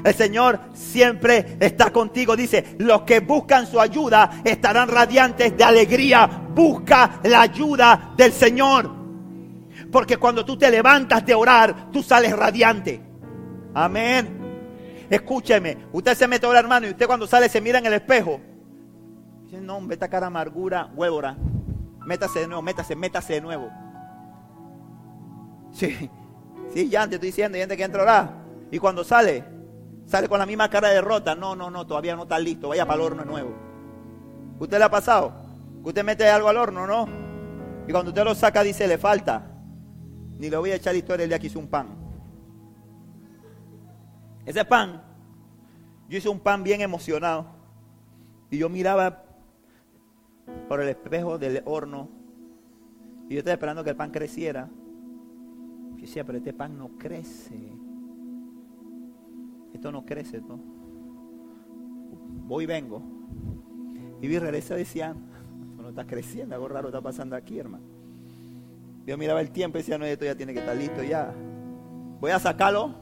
[0.02, 2.34] El Señor siempre está contigo.
[2.34, 6.26] Dice, los que buscan su ayuda estarán radiantes de alegría.
[6.52, 8.90] Busca la ayuda del Señor.
[9.92, 13.00] Porque cuando tú te levantas de orar, tú sales radiante.
[13.72, 15.06] Amén.
[15.08, 17.92] Escúcheme, usted se mete a orar, hermano, y usted cuando sale se mira en el
[17.92, 18.40] espejo
[19.60, 21.36] no, hombre, esta cara amargura, huevora.
[22.06, 23.70] Métase de nuevo, métase, métase de nuevo.
[25.72, 26.10] Sí,
[26.72, 28.30] sí, ya te estoy diciendo, ya te que entra orar.
[28.70, 29.44] Y cuando sale,
[30.06, 31.34] sale con la misma cara de derrota.
[31.34, 33.54] No, no, no, todavía no está listo, vaya para el horno de nuevo.
[34.58, 35.32] ¿Usted le ha pasado?
[35.82, 37.08] ¿Usted mete algo al horno, no?
[37.86, 39.50] Y cuando usted lo saca dice, le falta.
[40.38, 41.88] Ni le voy a echar historia el día que hice un pan.
[44.44, 45.02] Ese pan,
[46.08, 47.46] yo hice un pan bien emocionado.
[48.50, 49.24] Y yo miraba
[50.68, 52.08] por el espejo del horno.
[53.28, 54.68] Y yo estaba esperando que el pan creciera.
[55.96, 57.72] Yo decía, pero este pan no crece.
[59.72, 60.58] Esto no crece, ¿no?
[62.46, 63.02] Voy y vengo.
[64.20, 65.16] Y vi regresa decía,
[65.76, 67.84] no está creciendo, algo raro está pasando aquí, hermano.
[69.06, 71.34] Yo miraba el tiempo y decía, no, esto ya tiene que estar listo ya.
[72.20, 72.94] Voy a sacarlo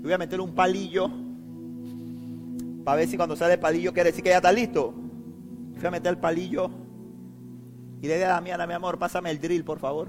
[0.00, 1.10] y voy a meterle un palillo
[2.84, 4.92] para ver si cuando sale el palillo quiere decir que ya está listo.
[5.82, 6.70] Fui a meter el palillo
[8.00, 10.06] y le dije a Damiana, mi amor, pásame el drill, por favor.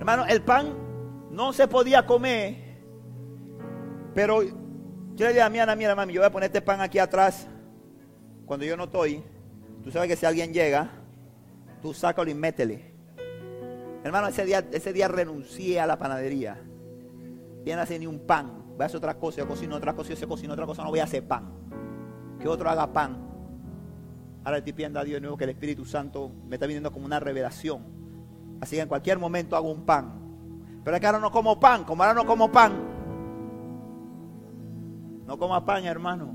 [0.00, 0.74] Hermano, el pan
[1.30, 2.80] no se podía comer,
[4.12, 4.50] pero yo
[5.18, 7.46] le dije a Damiana, mira, mami, yo voy a poner este pan aquí atrás
[8.44, 9.22] cuando yo no estoy.
[9.84, 10.90] Tú sabes que si alguien llega,
[11.80, 12.92] tú sácalo y métele.
[14.02, 16.60] Hermano, ese día, ese día renuncié a la panadería.
[17.64, 18.65] Ya no hacer ni un pan.
[18.76, 20.98] Voy a hacer otra cosa, yo cocino otra cosa, yo cocino otra cosa, no voy
[20.98, 21.48] a hacer pan.
[22.38, 23.16] Que otro haga pan.
[24.44, 27.06] Ahora estoy pidiendo a Dios de nuevo que el Espíritu Santo me está viniendo como
[27.06, 27.82] una revelación.
[28.60, 30.12] Así que en cualquier momento hago un pan.
[30.84, 32.96] Pero es que ahora no como pan, como ahora no como pan.
[35.26, 36.32] No coma pan, hermano.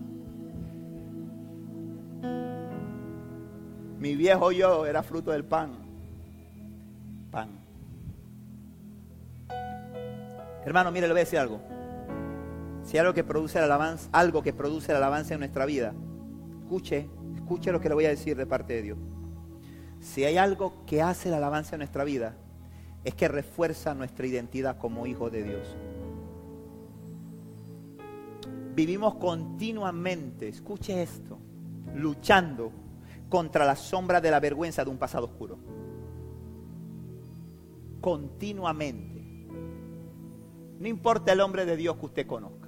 [3.99, 5.71] Mi viejo yo era fruto del pan.
[7.29, 7.49] Pan.
[10.65, 11.61] Hermano, mire, le voy a decir algo.
[12.83, 15.93] Si algo que produce el alabanza, algo que produce el alabanza en nuestra vida,
[16.61, 18.97] escuche, escuche lo que le voy a decir de parte de Dios.
[19.99, 22.35] Si hay algo que hace la alabanza en nuestra vida,
[23.03, 25.75] es que refuerza nuestra identidad como hijos de Dios.
[28.73, 31.37] Vivimos continuamente, escuche esto,
[31.95, 32.71] luchando
[33.29, 35.57] contra la sombra de la vergüenza de un pasado oscuro.
[37.99, 39.47] Continuamente.
[40.79, 42.60] No importa el hombre de Dios que usted conozca.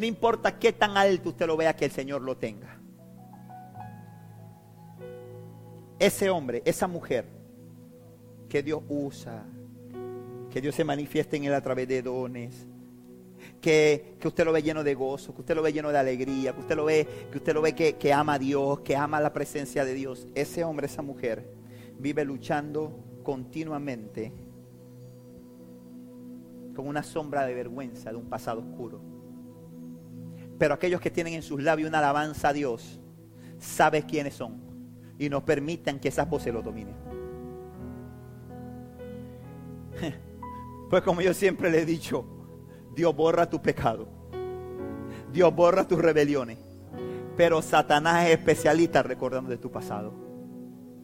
[0.00, 2.80] No importa qué tan alto usted lo vea que el Señor lo tenga.
[5.98, 7.26] Ese hombre, esa mujer
[8.48, 9.44] que Dios usa,
[10.50, 12.66] que Dios se manifieste en él a través de dones,
[13.60, 16.60] que, usted lo ve lleno de gozo, que usted lo ve lleno de alegría, que
[16.60, 19.34] usted lo ve, que usted lo ve que, que ama a Dios, que ama la
[19.34, 20.26] presencia de Dios.
[20.34, 21.46] Ese hombre, esa mujer,
[21.98, 24.32] vive luchando continuamente
[26.74, 29.19] con una sombra de vergüenza de un pasado oscuro.
[30.60, 33.00] Pero aquellos que tienen en sus labios una alabanza a Dios,
[33.58, 34.60] saben quiénes son
[35.18, 36.94] y nos permitan que esas voces lo dominen.
[40.90, 42.26] Pues como yo siempre le he dicho,
[42.96, 44.08] Dios borra tu pecado.
[45.32, 46.58] Dios borra tus rebeliones.
[47.36, 50.12] Pero Satanás es especialista recordando de tu pasado.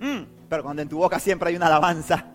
[0.00, 2.32] Mm, pero cuando en tu boca siempre hay una alabanza,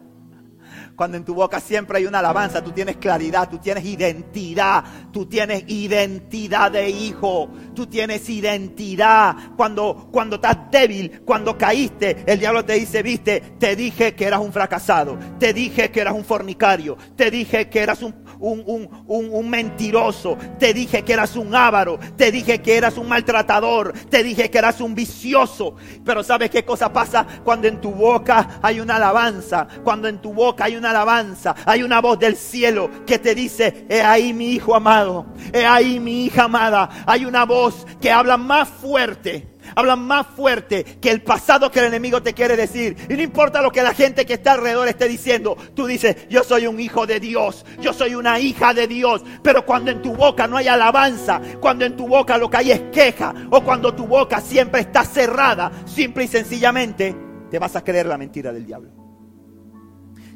[1.02, 5.26] cuando en tu boca siempre hay una alabanza, tú tienes claridad, tú tienes identidad, tú
[5.26, 9.36] tienes identidad de hijo, tú tienes identidad.
[9.58, 14.42] Cuando, cuando estás débil, cuando caíste, el diablo te dice, viste, te dije que eras
[14.42, 20.38] un fracasado, te dije que eras un fornicario, te dije que eras un, un, mentiroso,
[20.60, 24.58] te dije que eras un ávaro, te dije que eras un maltratador, te dije que
[24.58, 25.76] eras un vicioso.
[26.04, 29.68] Pero ¿sabes qué cosa pasa cuando en tu boca hay una alabanza?
[29.84, 33.86] Cuando en tu boca hay una alabanza, hay una voz del cielo que te dice,
[33.90, 36.90] he ahí mi hijo amado, he ahí mi hija amada.
[37.06, 41.86] Hay una voz que habla más fuerte hablan más fuerte que el pasado que el
[41.86, 42.96] enemigo te quiere decir.
[43.10, 46.44] Y no importa lo que la gente que está alrededor esté diciendo, tú dices, yo
[46.44, 49.24] soy un hijo de Dios, yo soy una hija de Dios.
[49.44, 52.72] Pero cuando en tu boca no hay alabanza, cuando en tu boca lo que hay
[52.72, 57.16] es queja, o cuando tu boca siempre está cerrada, simple y sencillamente,
[57.50, 58.92] te vas a creer la mentira del diablo.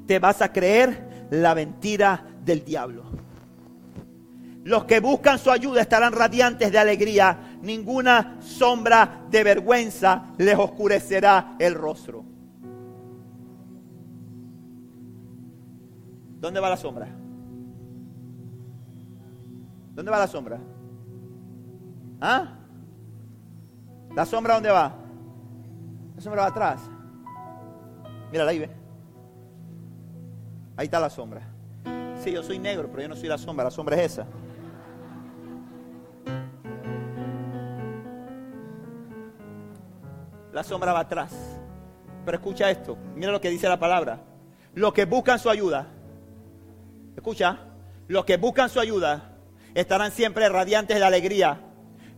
[0.06, 3.04] Te vas a creer la mentira del diablo.
[4.66, 7.55] Los que buscan su ayuda estarán radiantes de alegría.
[7.66, 12.24] Ninguna sombra de vergüenza les oscurecerá el rostro.
[16.40, 17.08] ¿Dónde va la sombra?
[19.96, 20.60] ¿Dónde va la sombra?
[22.22, 22.54] ¿Ah?
[24.16, 24.96] ¿La sombra dónde va?
[26.16, 26.82] La sombra va atrás.
[28.32, 28.70] Mira ahí, ve.
[30.78, 31.42] Ahí está la sombra.
[32.24, 33.66] Sí, yo soy negro, pero yo no soy la sombra.
[33.66, 34.28] La sombra es esa.
[40.56, 41.34] La sombra va atrás.
[42.24, 44.22] Pero escucha esto, mira lo que dice la palabra.
[44.74, 45.88] Los que buscan su ayuda,
[47.14, 47.60] escucha,
[48.08, 49.34] los que buscan su ayuda
[49.74, 51.60] estarán siempre radiantes de alegría.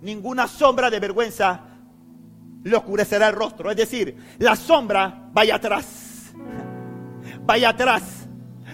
[0.02, 1.62] Ninguna sombra de vergüenza
[2.64, 3.72] le oscurecerá el rostro.
[3.72, 6.32] Es decir, la sombra vaya atrás.
[7.42, 8.28] Vaya atrás.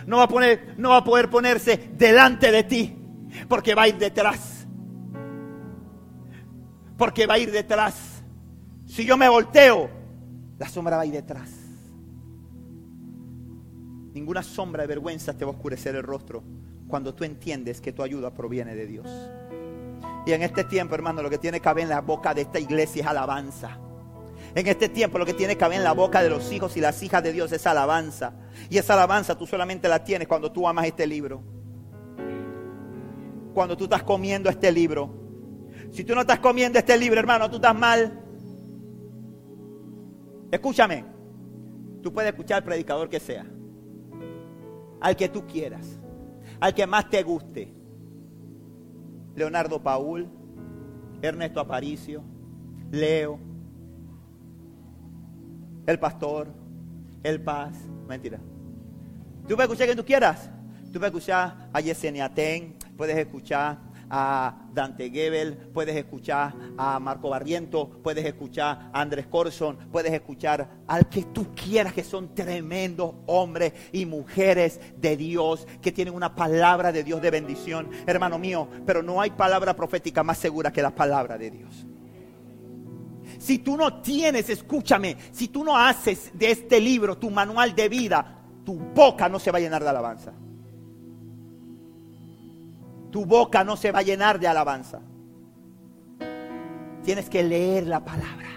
[0.06, 2.98] No va a, poner, no va a poder ponerse delante de ti.
[3.48, 4.68] Porque va a ir detrás.
[6.98, 8.13] Porque va a ir detrás.
[8.94, 9.90] Si yo me volteo,
[10.60, 11.50] la sombra va a ir detrás.
[14.14, 16.44] Ninguna sombra de vergüenza te va a oscurecer el rostro
[16.88, 19.08] cuando tú entiendes que tu ayuda proviene de Dios.
[20.28, 22.60] Y en este tiempo, hermano, lo que tiene que haber en la boca de esta
[22.60, 23.80] iglesia es alabanza.
[24.54, 26.80] En este tiempo lo que tiene que haber en la boca de los hijos y
[26.80, 28.34] las hijas de Dios es alabanza.
[28.70, 31.42] Y esa alabanza tú solamente la tienes cuando tú amas este libro.
[33.56, 35.10] Cuando tú estás comiendo este libro.
[35.92, 38.20] Si tú no estás comiendo este libro, hermano, tú estás mal.
[40.54, 41.04] Escúchame.
[42.04, 43.44] Tú puedes escuchar al predicador que sea.
[45.02, 46.00] Al que tú quieras.
[46.60, 47.74] Al que más te guste.
[49.36, 50.30] Leonardo Paul,
[51.24, 52.22] Ernesto Aparicio,
[52.92, 53.40] Leo,
[55.88, 56.50] el pastor,
[57.24, 57.76] el paz.
[58.08, 58.38] Mentira.
[59.48, 60.52] Tú puedes escuchar quien tú quieras.
[60.92, 63.80] Tú puedes escuchar a Yesenia Ten, puedes escuchar
[64.16, 70.70] a Dante Gebel, puedes escuchar a Marco Barriento, puedes escuchar a Andrés Corson, puedes escuchar
[70.86, 76.36] al que tú quieras, que son tremendos hombres y mujeres de Dios, que tienen una
[76.36, 80.84] palabra de Dios de bendición, hermano mío, pero no hay palabra profética más segura que
[80.84, 81.88] la palabra de Dios.
[83.40, 87.90] Si tú no tienes, escúchame, si tú no haces de este libro tu manual de
[87.90, 90.34] vida, tu boca no se va a llenar de alabanza.
[93.14, 95.00] Tu boca no se va a llenar de alabanza.
[97.04, 98.50] Tienes que leer la palabra.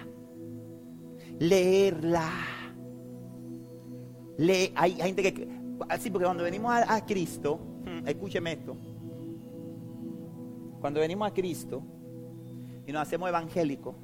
[1.38, 2.30] Leerla.
[4.38, 5.46] hay, hay, gente que...
[5.90, 8.78] Así, porque cuando venimos a, a Cristo, hmm, escúcheme esto.
[10.80, 11.82] Cuando venimos a Cristo
[12.86, 13.94] y nos hacemos evangélicos,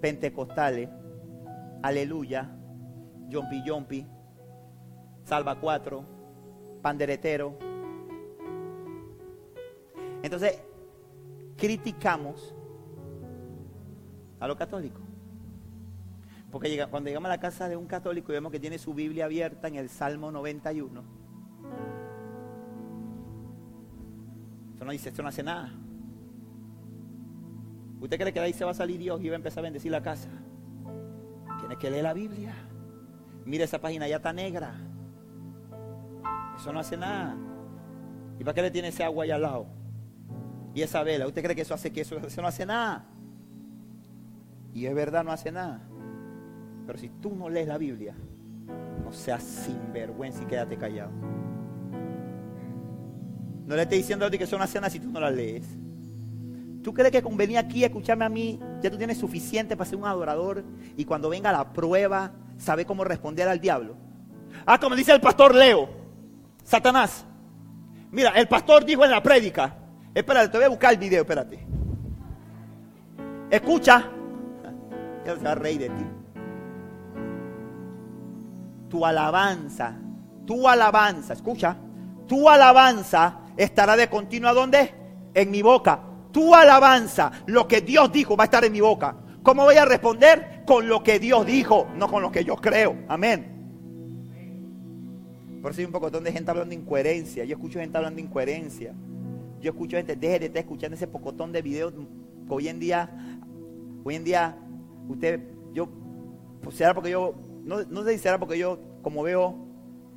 [0.00, 0.88] pentecostales,
[1.84, 2.50] aleluya,
[3.28, 4.04] yompi yompi,
[5.22, 6.04] salva cuatro,
[6.82, 7.71] panderetero.
[10.22, 10.62] Entonces,
[11.56, 12.54] criticamos
[14.40, 15.02] a los católicos.
[16.50, 19.24] Porque cuando llegamos a la casa de un católico y vemos que tiene su Biblia
[19.24, 21.02] abierta en el Salmo 91,
[24.74, 25.72] eso no dice, esto no hace nada.
[28.00, 29.62] ¿Usted cree que de ahí se va a salir Dios y va a empezar a
[29.62, 30.28] bendecir la casa?
[31.60, 32.52] Tiene que leer la Biblia.
[33.44, 34.74] Mira esa página, ya está negra.
[36.58, 37.36] Eso no hace nada.
[38.38, 39.81] ¿Y para qué le tiene ese agua ahí al lado?
[40.74, 41.26] Y esa vela.
[41.26, 43.04] ¿Usted cree que eso hace que eso, eso no hace nada?
[44.74, 45.80] Y es verdad, no hace nada.
[46.86, 48.14] Pero si tú no lees la Biblia,
[49.04, 51.10] no seas sinvergüenza y quédate callado.
[53.66, 55.30] No le estoy diciendo a ti que eso no hace nada si tú no la
[55.30, 55.66] lees.
[56.82, 59.88] ¿Tú crees que con venir aquí a escucharme a mí ya tú tienes suficiente para
[59.88, 60.64] ser un adorador
[60.96, 63.96] y cuando venga la prueba, sabe cómo responder al diablo?
[64.66, 65.88] Ah, como dice el pastor Leo,
[66.64, 67.24] Satanás.
[68.10, 69.76] Mira, el pastor dijo en la prédica,
[70.14, 71.66] espérate, te voy a buscar el video, espérate.
[73.50, 74.08] Escucha,
[75.24, 76.06] él se va a reír de ti.
[78.88, 79.94] Tu alabanza,
[80.46, 81.76] tu alabanza, escucha,
[82.26, 84.94] tu alabanza estará de continuo a dónde?
[85.34, 89.14] En mi boca tu alabanza, lo que Dios dijo, va a estar en mi boca.
[89.42, 90.62] ¿Cómo voy a responder?
[90.66, 92.96] Con lo que Dios dijo, no con lo que yo creo.
[93.08, 93.48] Amén.
[95.60, 97.44] Por eso hay un poco de gente hablando de incoherencia.
[97.44, 98.94] Yo escucho gente hablando de incoherencia.
[99.62, 103.08] Yo escucho gente, deje de estar escuchando ese pocotón de videos que hoy en día,
[104.02, 104.58] hoy en día,
[105.08, 105.40] usted,
[105.72, 105.88] yo,
[106.60, 107.34] pues será porque yo,
[107.64, 109.56] no, no sé si será porque yo, como veo,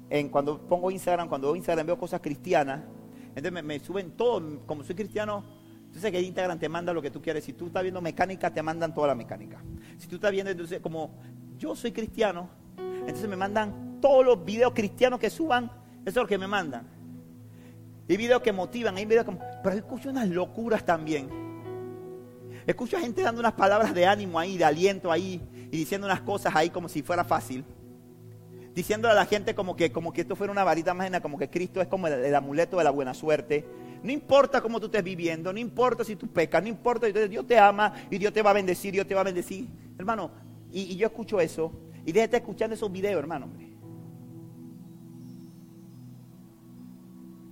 [0.09, 2.81] en cuando pongo Instagram, cuando veo Instagram veo cosas cristianas,
[3.29, 5.43] entonces me, me suben todo, como soy cristiano,
[5.85, 7.43] entonces que Instagram te manda lo que tú quieres.
[7.43, 9.63] Si tú estás viendo mecánica, te mandan toda la mecánica.
[9.97, 11.11] Si tú estás viendo, entonces como
[11.57, 15.65] yo soy cristiano, entonces me mandan todos los videos cristianos que suban,
[16.01, 16.94] eso es lo que me mandan.
[18.07, 19.39] Hay videos que motivan, hay videos como...
[19.63, 21.29] Pero escucho unas locuras también.
[22.67, 25.41] Escucho a gente dando unas palabras de ánimo ahí, de aliento ahí,
[25.71, 27.63] y diciendo unas cosas ahí como si fuera fácil.
[28.73, 31.49] Diciéndole a la gente como que, como que esto fuera una varita mágica, como que
[31.49, 33.65] Cristo es como el amuleto de la buena suerte
[34.05, 37.57] no importa cómo tú estés viviendo, no importa si tú pecas, no importa, Dios te
[37.57, 39.67] ama y Dios te va a bendecir, Dios te va a bendecir.
[39.97, 40.29] Hermano,
[40.71, 41.71] y, yo escucho eso
[42.05, 43.49] y déjate escuchando esos videos, hermano.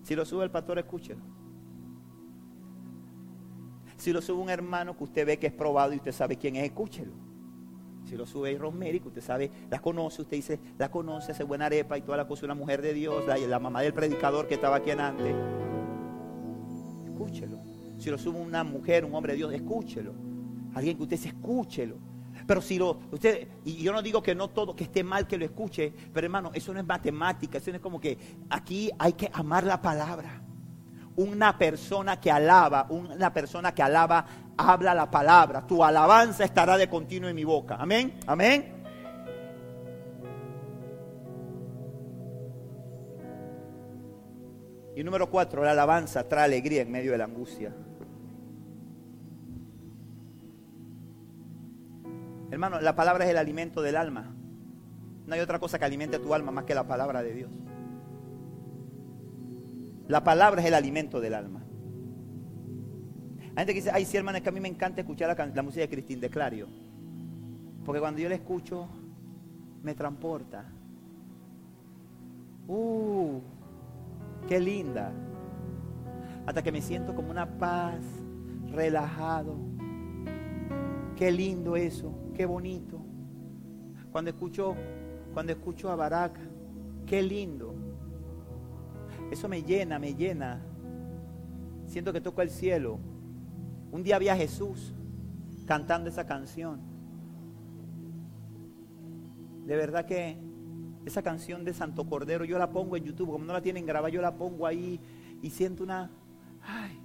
[0.03, 1.23] Si lo sube el pastor, escúchelo.
[3.97, 6.55] Si lo sube un hermano que usted ve que es probado y usted sabe quién
[6.55, 7.13] es, escúchelo.
[8.05, 11.67] Si lo sube Rosemary, que usted sabe, la conoce, usted dice, la conoce, hace buena
[11.67, 14.55] arepa y toda la cosa, una mujer de Dios, la, la mamá del predicador que
[14.55, 15.33] estaba aquí en antes
[17.13, 17.59] escúchelo.
[17.97, 20.13] Si lo sube una mujer, un hombre de Dios, escúchelo.
[20.73, 21.97] Alguien que usted se escúchelo.
[22.45, 25.37] Pero si lo, usted, y yo no digo que no todo, que esté mal que
[25.37, 28.17] lo escuche, pero hermano, eso no es matemática, eso no es como que
[28.49, 30.41] aquí hay que amar la palabra.
[31.15, 34.25] Una persona que alaba, una persona que alaba,
[34.57, 35.65] habla la palabra.
[35.65, 37.77] Tu alabanza estará de continuo en mi boca.
[37.79, 38.83] Amén, amén.
[44.95, 47.73] Y número cuatro, la alabanza trae alegría en medio de la angustia.
[52.53, 54.31] Hermano, la palabra es el alimento del alma.
[55.25, 57.51] No hay otra cosa que alimente tu alma más que la palabra de Dios.
[60.07, 61.63] La palabra es el alimento del alma.
[63.41, 65.63] Hay gente que dice, ay, sí, hermano, es que a mí me encanta escuchar la,
[65.63, 66.67] música de Cristín de Clario.
[67.83, 68.87] Porque cuando yo la escucho,
[69.81, 70.63] me transporta.
[72.67, 73.39] Uh,
[74.47, 75.11] qué linda.
[76.45, 78.03] Hasta que me siento como una paz,
[78.69, 79.72] relajado.
[81.23, 82.99] Qué lindo eso qué bonito.
[84.11, 84.75] Cuando escucho,
[85.33, 86.37] cuando escucho a Barak,
[87.05, 87.73] qué lindo.
[89.31, 90.61] Eso me llena, me llena.
[91.85, 92.99] Siento que toco el cielo.
[93.93, 94.93] Un día vi a Jesús
[95.65, 96.81] cantando esa canción.
[99.65, 100.37] De verdad que
[101.05, 104.09] esa canción de Santo Cordero yo la pongo en YouTube, como no la tienen grabada,
[104.09, 104.99] yo la pongo ahí
[105.41, 106.11] y siento una...
[106.61, 106.99] Ay.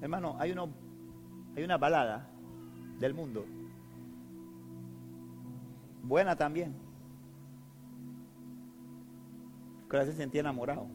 [0.00, 0.70] Hermano, hay, uno,
[1.56, 2.28] hay una balada
[2.98, 3.44] del mundo.
[6.02, 6.74] Buena también.
[9.88, 10.86] Que se sentía enamorado.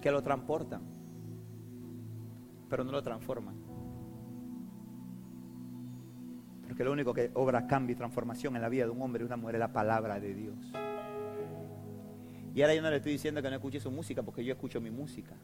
[0.00, 0.82] Que lo transportan,
[2.68, 3.56] pero no lo transforman.
[6.66, 9.26] Porque lo único que obra cambio y transformación en la vida de un hombre y
[9.26, 10.72] una mujer es la palabra de Dios.
[12.54, 14.80] Y ahora yo no le estoy diciendo que no escuche su música, porque yo escucho
[14.80, 15.34] mi música.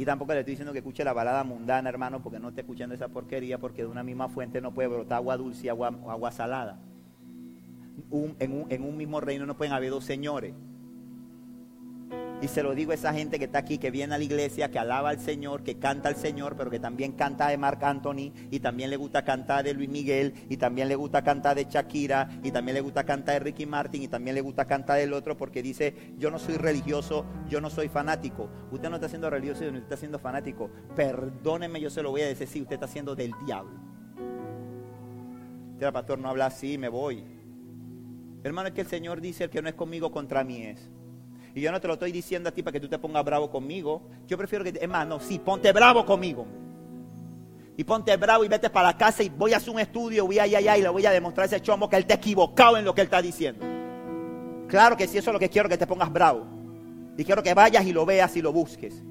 [0.00, 2.94] Y tampoco le estoy diciendo que escuche la balada mundana, hermano, porque no esté escuchando
[2.94, 6.32] esa porquería, porque de una misma fuente no puede brotar agua dulce y agua, agua
[6.32, 6.80] salada.
[8.10, 10.54] en, en un mismo reino no pueden haber dos señores.
[12.42, 14.70] Y se lo digo a esa gente que está aquí, que viene a la iglesia,
[14.70, 18.32] que alaba al Señor, que canta al Señor, pero que también canta de Marc Anthony,
[18.50, 22.30] y también le gusta cantar de Luis Miguel, y también le gusta cantar de Shakira,
[22.42, 25.36] y también le gusta cantar de Ricky Martin, y también le gusta cantar del otro,
[25.36, 28.48] porque dice, yo no soy religioso, yo no soy fanático.
[28.70, 30.70] Usted no está siendo religioso, usted está siendo fanático.
[30.96, 33.78] Perdóneme, yo se lo voy a decir, si usted está siendo del diablo.
[35.72, 37.22] Usted, pastor, no habla así, me voy.
[38.42, 40.90] Hermano, es que el Señor dice, el que no es conmigo, contra mí es.
[41.54, 43.50] Y yo no te lo estoy diciendo a ti para que tú te pongas bravo
[43.50, 44.02] conmigo.
[44.26, 46.46] Yo prefiero que, es más, no, sí, ponte bravo conmigo.
[47.76, 50.38] Y ponte bravo y vete para la casa y voy a hacer un estudio, voy
[50.38, 52.84] allá, allá y le voy a demostrar a ese chombo que él está equivocado en
[52.84, 53.64] lo que él está diciendo.
[54.68, 56.46] Claro que sí, eso es lo que quiero que te pongas bravo.
[57.16, 59.02] Y quiero que vayas y lo veas y lo busques.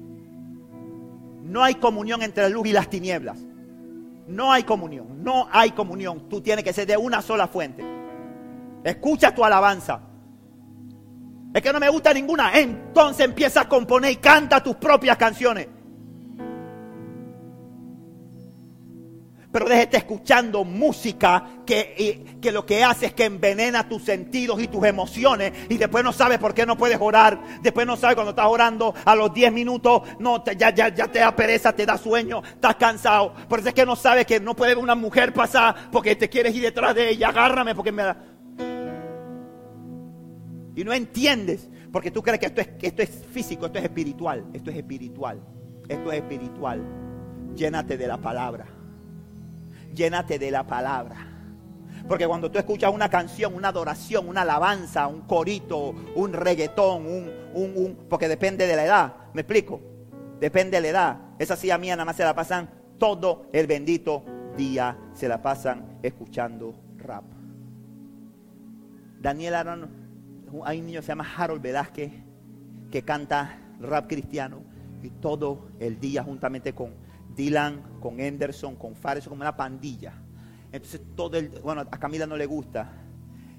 [1.42, 3.38] No hay comunión entre la luz y las tinieblas.
[4.26, 6.28] No hay comunión, no hay comunión.
[6.28, 7.84] Tú tienes que ser de una sola fuente.
[8.84, 10.00] Escucha tu alabanza.
[11.52, 12.52] Es que no me gusta ninguna.
[12.58, 15.68] Entonces empieza a componer y canta tus propias canciones.
[19.52, 24.68] Pero déjate escuchando música que, que, lo que hace es que envenena tus sentidos y
[24.68, 25.52] tus emociones.
[25.68, 27.40] Y después no sabes por qué no puedes orar.
[27.60, 30.02] Después no sabes cuando estás orando a los 10 minutos.
[30.20, 33.34] No, ya, ya, ya te da pereza, te da sueño, estás cansado.
[33.48, 36.54] Por eso es que no sabes que no puede una mujer pasar porque te quieres
[36.54, 37.30] ir detrás de ella.
[37.30, 38.29] Agárrame porque me da.
[40.74, 44.44] Y no entiendes, porque tú crees que esto es, esto es físico, esto es espiritual,
[44.52, 45.40] esto es espiritual,
[45.88, 46.82] esto es espiritual.
[47.56, 48.66] Llénate de la palabra.
[49.94, 51.26] Llénate de la palabra.
[52.06, 57.30] Porque cuando tú escuchas una canción, una adoración, una alabanza, un corito, un reggaetón, un,
[57.54, 59.80] un, un, porque depende de la edad, ¿me explico?
[60.40, 61.20] Depende de la edad.
[61.38, 64.24] Esa silla mía nada más se la pasan todo el bendito
[64.56, 67.24] día, se la pasan escuchando rap.
[69.20, 69.99] Daniel Aaron
[70.64, 72.12] hay un niño que se llama Harold Velázquez
[72.90, 74.62] que canta rap cristiano
[75.02, 76.94] y todo el día juntamente con
[77.34, 80.12] Dylan, con Henderson, con Fares, como una pandilla.
[80.72, 82.92] Entonces todo el, bueno, a Camila no le gusta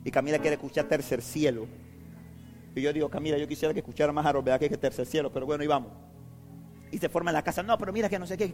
[0.03, 1.67] y Camila quiere escuchar Tercer Cielo.
[2.75, 5.45] Y yo digo, Camila, yo quisiera que escuchara más Harold Velázquez que Tercer Cielo, pero
[5.45, 5.91] bueno, y vamos.
[6.91, 8.53] Y se forma en la casa, no, pero mira que no sé qué.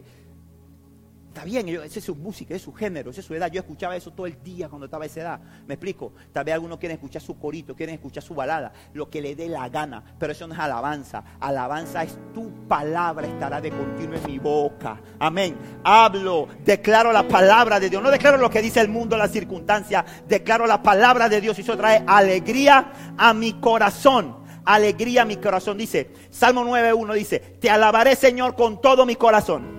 [1.38, 3.48] Está bien, esa es su música, es su género, esa es su edad.
[3.48, 5.40] Yo escuchaba eso todo el día cuando estaba a esa edad.
[5.68, 6.12] Me explico.
[6.32, 9.48] Tal vez algunos quieren escuchar su corito, quieren escuchar su balada, lo que le dé
[9.48, 10.02] la gana.
[10.18, 11.22] Pero eso no es alabanza.
[11.38, 15.00] Alabanza es tu palabra, estará de continuo en mi boca.
[15.20, 15.56] Amén.
[15.84, 18.02] Hablo, declaro la palabra de Dios.
[18.02, 20.04] No declaro lo que dice el mundo, las circunstancias.
[20.26, 25.36] Declaro la palabra de Dios y eso trae alegría a mi corazón alegría a mi
[25.36, 25.78] corazón.
[25.78, 29.77] Dice, Salmo 9.1 dice, te alabaré Señor con todo mi corazón.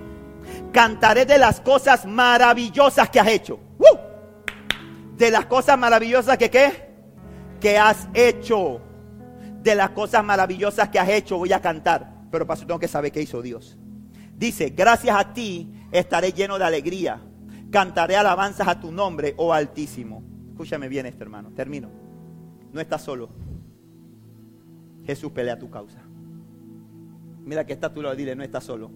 [0.72, 3.58] Cantaré de las cosas maravillosas que has hecho.
[5.16, 6.90] De las cosas maravillosas que qué?
[7.60, 8.80] Que has hecho.
[9.62, 12.14] De las cosas maravillosas que has hecho voy a cantar.
[12.30, 13.76] Pero para eso tengo que saber qué hizo Dios.
[14.36, 17.20] Dice, gracias a ti estaré lleno de alegría.
[17.70, 20.22] Cantaré alabanzas a tu nombre, oh Altísimo.
[20.50, 21.50] Escúchame bien esto, hermano.
[21.54, 21.90] Termino.
[22.72, 23.28] No estás solo.
[25.04, 26.00] Jesús pelea tu causa.
[27.44, 28.90] Mira que está tu lado, dile, no estás solo.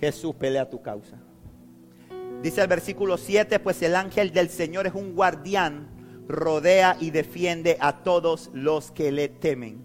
[0.00, 1.18] Jesús pelea tu causa.
[2.42, 5.88] Dice el versículo 7, pues el ángel del Señor es un guardián,
[6.28, 9.82] rodea y defiende a todos los que le temen.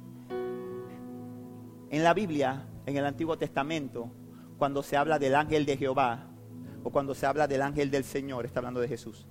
[1.89, 4.11] En la Biblia, en el Antiguo Testamento,
[4.57, 6.27] cuando se habla del ángel de Jehová
[6.83, 9.25] o cuando se habla del ángel del Señor, está hablando de Jesús.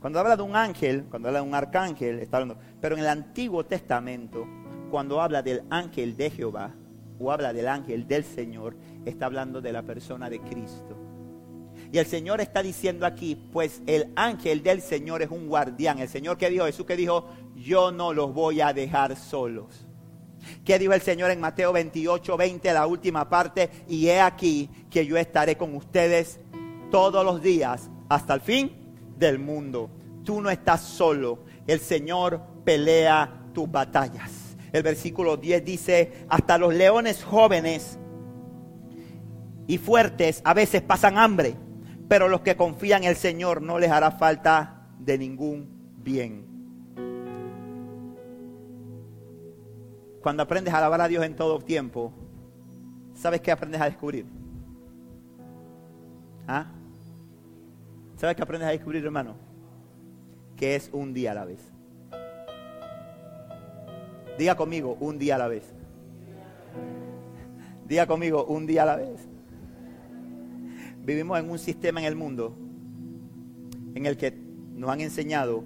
[0.00, 2.58] Cuando habla de un ángel, cuando habla de un arcángel, está hablando.
[2.80, 4.46] Pero en el Antiguo Testamento,
[4.90, 6.74] cuando habla del ángel de Jehová
[7.18, 10.96] o habla del ángel del Señor, está hablando de la persona de Cristo.
[11.92, 15.98] Y el Señor está diciendo aquí, pues el ángel del Señor es un guardián.
[15.98, 19.86] El Señor que dijo, Jesús que dijo, yo no los voy a dejar solos.
[20.64, 23.70] ¿Qué dijo el Señor en Mateo 28, 20, la última parte?
[23.88, 26.40] Y he aquí que yo estaré con ustedes
[26.90, 28.72] todos los días hasta el fin
[29.18, 29.90] del mundo.
[30.24, 31.40] Tú no estás solo.
[31.66, 34.56] El Señor pelea tus batallas.
[34.72, 37.98] El versículo 10 dice, hasta los leones jóvenes
[39.70, 41.54] y fuertes a veces pasan hambre,
[42.08, 46.44] pero los que confían en el Señor no les hará falta de ningún bien.
[50.20, 52.12] Cuando aprendes a alabar a Dios en todo tiempo,
[53.14, 54.26] ¿sabes qué aprendes a descubrir?
[56.48, 56.66] ¿Ah?
[58.16, 59.36] ¿Sabes qué aprendes a descubrir, hermano?
[60.56, 61.60] Que es un día a la vez.
[64.36, 65.72] Diga conmigo, un día a la vez.
[67.86, 69.29] Diga conmigo, un día a la vez.
[71.04, 72.56] Vivimos en un sistema en el mundo
[73.94, 74.32] en el que
[74.74, 75.64] nos han enseñado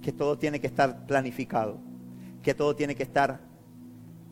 [0.00, 1.78] que todo tiene que estar planificado,
[2.42, 3.40] que todo tiene que estar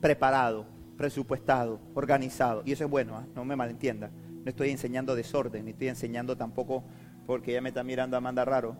[0.01, 0.65] preparado,
[0.97, 2.63] presupuestado, organizado.
[2.65, 3.25] Y eso es bueno, ¿ah?
[3.35, 4.11] no me malentienda.
[4.43, 6.83] No estoy enseñando desorden, ni estoy enseñando tampoco
[7.25, 8.75] porque ella me está mirando a manda raro.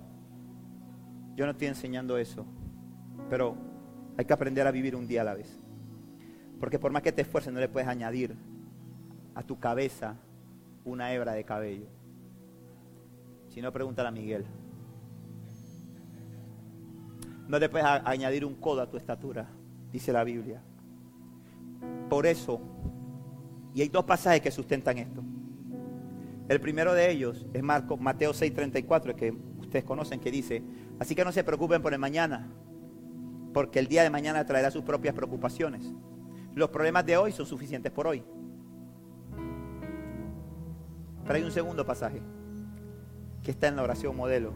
[1.36, 2.46] Yo no estoy enseñando eso.
[3.30, 3.56] Pero
[4.18, 5.60] hay que aprender a vivir un día a la vez.
[6.60, 8.36] Porque por más que te esfuerces, no le puedes añadir
[9.36, 10.16] a tu cabeza
[10.86, 11.88] una hebra de cabello.
[13.50, 14.46] Si no, pregúntale a Miguel.
[17.48, 19.50] No le puedes añadir un codo a tu estatura,
[19.92, 20.62] dice la Biblia.
[22.10, 22.62] Por eso,
[23.74, 25.22] y hay dos pasajes que sustentan esto.
[26.48, 30.64] El primero de ellos es Marco, Mateo 6:34, que ustedes conocen, que dice,
[31.00, 32.50] así que no se preocupen por el mañana,
[33.54, 35.94] porque el día de mañana traerá sus propias preocupaciones.
[36.56, 38.24] Los problemas de hoy son suficientes por hoy.
[41.32, 42.22] Pero hay un segundo pasaje
[43.42, 44.52] que está en la oración modelo.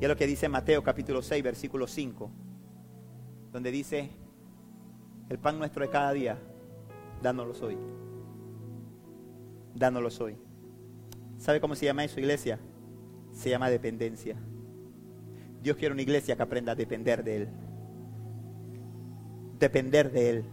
[0.00, 2.30] Y es lo que dice Mateo capítulo 6, versículo 5,
[3.50, 4.08] donde dice,
[5.28, 6.38] el pan nuestro de cada día,
[7.20, 7.76] dánoslo hoy
[9.74, 10.36] dánoslos hoy.
[11.38, 12.60] ¿Sabe cómo se llama eso, iglesia?
[13.32, 14.36] Se llama dependencia.
[15.60, 17.48] Dios quiere una iglesia que aprenda a depender de Él.
[19.58, 20.44] Depender de Él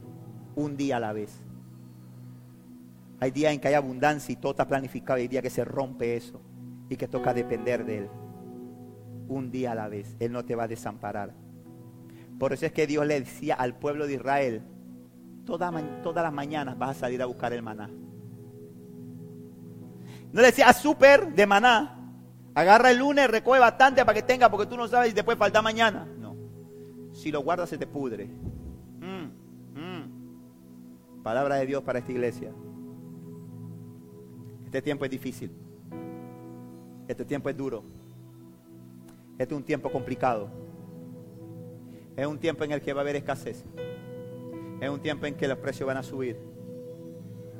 [0.55, 1.43] un día a la vez.
[3.19, 5.17] Hay días en que hay abundancia y todo está planificado.
[5.17, 6.41] Hay días que se rompe eso
[6.89, 8.09] y que toca depender de Él.
[9.27, 10.15] Un día a la vez.
[10.19, 11.33] Él no te va a desamparar.
[12.37, 14.61] Por eso es que Dios le decía al pueblo de Israel,
[15.45, 15.73] todas,
[16.03, 17.89] todas las mañanas vas a salir a buscar el maná.
[20.31, 21.93] No le decía, súper de maná.
[22.53, 25.61] Agarra el lunes, recoge bastante para que tenga, porque tú no sabes si después falta
[25.61, 26.05] mañana.
[26.17, 26.35] No.
[27.13, 28.25] Si lo guardas, se te pudre.
[28.25, 31.23] Mm, mm.
[31.23, 32.51] Palabra de Dios para esta iglesia.
[34.77, 35.51] Este tiempo es difícil.
[37.07, 37.83] Este tiempo es duro.
[39.39, 40.51] Este es un tiempo complicado.
[42.15, 43.65] Es un tiempo en el que va a haber escasez.
[44.79, 46.37] Es un tiempo en que los precios van a subir.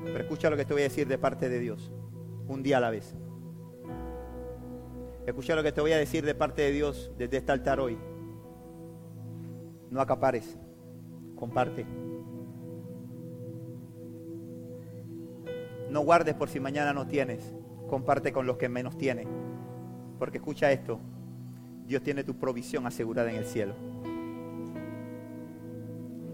[0.04, 1.92] Pero escucha lo que te voy a decir de parte de Dios
[2.48, 3.16] un día a la vez.
[5.26, 7.98] Escucha lo que te voy a decir de parte de Dios desde este altar hoy.
[9.90, 10.56] No acapares,
[11.36, 11.84] comparte.
[15.90, 17.54] No guardes por si mañana no tienes,
[17.88, 19.28] comparte con los que menos tienen.
[20.20, 21.00] Porque escucha esto,
[21.86, 23.74] Dios tiene tu provisión asegurada en el cielo.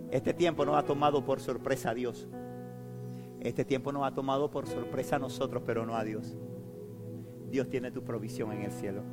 [0.09, 2.27] Este tiempo no ha tomado por sorpresa a Dios.
[3.39, 6.35] Este tiempo nos ha tomado por sorpresa a nosotros, pero no a Dios.
[7.49, 9.03] Dios tiene tu provisión en el cielo.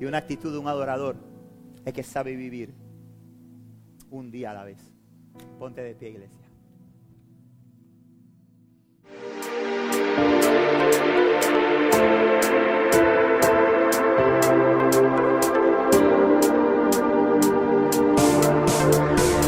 [0.00, 1.16] Y una actitud de un adorador
[1.84, 2.74] es que sabe vivir
[4.10, 4.92] un día a la vez.
[5.58, 6.45] Ponte de pie, iglesia.